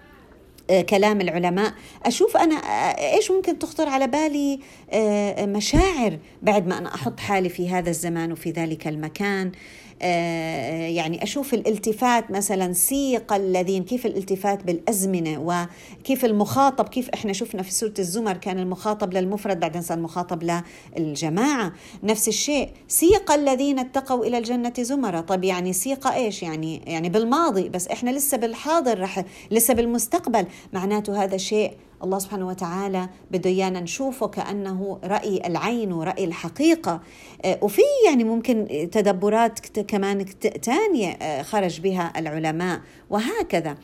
آه، 0.71 0.81
كلام 0.81 1.21
العلماء 1.21 1.75
أشوف 2.05 2.37
أنا 2.37 2.55
آه، 2.55 3.15
إيش 3.15 3.31
ممكن 3.31 3.59
تخطر 3.59 3.89
على 3.89 4.07
بالي؟ 4.07 4.61
آه، 4.91 5.47
مشاعر 5.47 6.19
بعد 6.43 6.67
ما 6.67 6.79
أنا 6.79 6.95
أحط 6.95 7.21
حالي 7.21 7.49
في 7.49 7.69
هذا 7.69 7.91
الزمان 7.91 8.33
وفي 8.33 8.51
ذلك 8.51 8.89
المكان. 8.89 9.53
يعني 10.01 11.23
أشوف 11.23 11.55
الالتفات 11.55 12.31
مثلا 12.31 12.73
سيق 12.73 13.33
الذين 13.33 13.85
كيف 13.85 14.07
الالتفات 14.07 14.65
بالأزمنة 14.65 15.67
وكيف 16.01 16.25
المخاطب 16.25 16.89
كيف 16.89 17.11
إحنا 17.11 17.33
شفنا 17.33 17.63
في 17.63 17.73
سورة 17.73 17.95
الزمر 17.99 18.37
كان 18.37 18.59
المخاطب 18.59 19.13
للمفرد 19.13 19.61
بعدين 19.61 19.83
صار 19.83 19.99
المخاطب 19.99 20.63
للجماعة. 20.97 21.73
نفس 22.03 22.29
الشيء 22.29 22.69
سيق 22.89 23.33
الذين 23.33 23.79
اتقوا 23.79 24.25
إلى 24.25 24.39
الجنة 24.39 24.73
زمرة. 24.81 25.21
طب 25.21 25.45
يعني 25.45 25.73
سيق 25.73 26.07
إيش؟ 26.07 26.43
يعني 26.43 26.83
يعني 26.87 27.09
بالماضي 27.09 27.69
بس 27.69 27.89
إحنا 27.89 28.11
لسه 28.11 28.37
بالحاضر 28.37 29.01
رح 29.01 29.25
لسه 29.51 29.75
بالمستقبل. 29.75 30.47
معناته 30.73 31.25
هذا 31.25 31.37
شيء 31.37 31.73
الله 32.05 32.19
سبحانه 32.19 32.47
وتعالى 32.47 33.09
بده 33.31 33.51
إيانا 33.51 33.81
نشوفه 33.81 34.27
كأنه 34.27 34.99
رأي 35.05 35.47
العين 35.47 35.93
ورأي 35.93 36.25
الحقيقة. 36.25 37.01
آه، 37.45 37.59
وفي 37.63 37.83
يعني 38.07 38.25
ممكن 38.25 38.89
تدبرات 38.93 39.59
كمان 39.81 40.25
ثانية 40.63 41.09
آه، 41.09 41.43
خرج 41.43 41.81
بها 41.81 42.13
العلماء. 42.17 42.81
وهكذا 43.11 43.77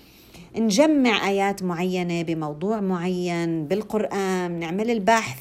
نجمع 0.56 1.28
آيات 1.28 1.62
معينة 1.62 2.22
بموضوع 2.22 2.80
معين 2.80 3.64
بالقرآن 3.64 4.58
نعمل 4.58 4.90
البحث 4.90 5.38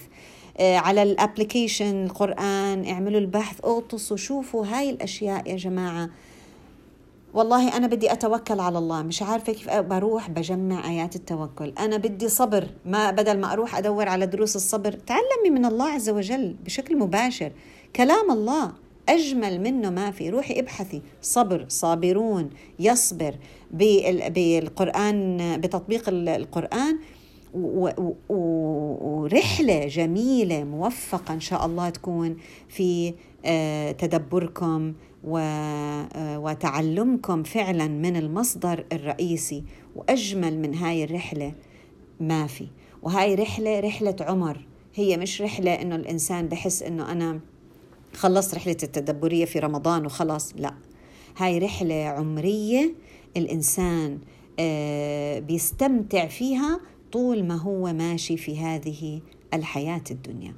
آه، 0.57 0.78
على 0.78 1.03
الابلكيشن 1.03 2.03
القرآن 2.05 2.86
اعملوا 2.88 3.19
البحث 3.19 3.65
اغطسوا 3.65 4.17
شوفوا 4.17 4.65
هاي 4.65 4.89
الأشياء 4.89 5.49
يا 5.49 5.55
جماعة. 5.55 6.09
والله 7.34 7.77
أنا 7.77 7.88
بدي 7.88 8.11
أتوكل 8.11 8.59
على 8.59 8.77
الله 8.77 9.01
مش 9.01 9.21
عارفة 9.21 9.53
كيف 9.53 9.69
بروح 9.69 10.29
بجمع 10.29 10.89
آيات 10.89 11.15
التوكل. 11.15 11.73
أنا 11.79 11.97
بدي 11.97 12.29
صبر 12.29 12.67
ما 12.86 13.11
بدل 13.11 13.39
ما 13.39 13.53
أروح 13.53 13.77
أدور 13.77 14.07
على 14.09 14.25
دروس 14.25 14.55
الصبر 14.55 14.91
تعلمي 14.91 15.49
من 15.59 15.65
الله 15.65 15.86
عز 15.89 16.09
وجل 16.09 16.55
بشكل 16.65 16.97
مباشر. 16.97 17.51
كلام 17.95 18.32
الله 18.32 18.71
أجمل 19.09 19.61
منه 19.61 19.89
ما 19.89 20.11
في. 20.11 20.29
روحي 20.29 20.59
ابحثي. 20.59 21.01
صبر 21.21 21.65
صابرون 21.69 22.49
يصبر 22.79 23.36
بالقرآن 23.71 25.38
بتطبيق 25.61 26.03
القرآن 26.07 26.99
ورحلة 28.29 29.88
جميلة 29.88 30.63
موفقة 30.63 31.34
إن 31.34 31.39
شاء 31.39 31.65
الله 31.65 31.89
تكون 31.89 32.38
في 32.69 33.13
آه، 33.45 33.91
تدبركم 33.91 34.93
وتعلمكم 36.38 37.43
فعلا 37.43 37.88
من 37.88 38.15
المصدر 38.15 38.86
الرئيسي 38.93 39.63
وأجمل 39.95 40.59
من 40.59 40.76
هاي 40.76 41.03
الرحلة 41.03 41.53
ما 42.19 42.47
في. 42.47 42.67
وهاي 43.01 43.36
رحلة 43.36 43.80
رحلة 43.80 44.15
عمر. 44.22 44.65
هي 44.95 45.17
مش 45.17 45.41
رحلة 45.41 45.72
إنه 45.74 45.95
الإنسان 45.95 46.47
بحس 46.47 46.84
إنه 46.84 47.11
أنا 47.11 47.39
خلصت 48.13 48.55
رحلة 48.55 48.78
التدبرية 48.84 49.45
في 49.45 49.59
رمضان 49.59 50.05
وخلاص 50.05 50.53
لا. 50.55 50.74
هاي 51.38 51.59
رحلة 51.59 52.03
عمرية 52.05 52.95
الإنسان 53.38 54.19
آه، 54.59 55.39
بيستمتع 55.39 56.28
فيها 56.28 56.80
طول 57.11 57.43
ما 57.43 57.55
هو 57.55 57.93
ماشي 57.93 58.38
في 58.38 58.59
هذه 58.59 59.22
الحياة 59.53 60.03
الدنيا. 60.11 60.55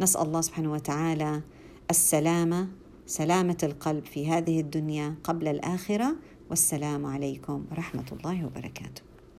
نسأل 0.00 0.22
الله 0.22 0.40
سبحانه 0.40 0.72
وتعالى 0.72 1.42
السلامة 1.90 2.68
سلامة 3.06 3.58
القلب 3.62 4.04
في 4.04 4.28
هذه 4.28 4.60
الدنيا 4.60 5.14
قبل 5.24 5.48
الآخرة 5.48 6.16
والسلام 6.50 7.06
عليكم 7.06 7.66
ورحمة 7.70 8.04
الله 8.12 8.46
وبركاته. 8.46 9.05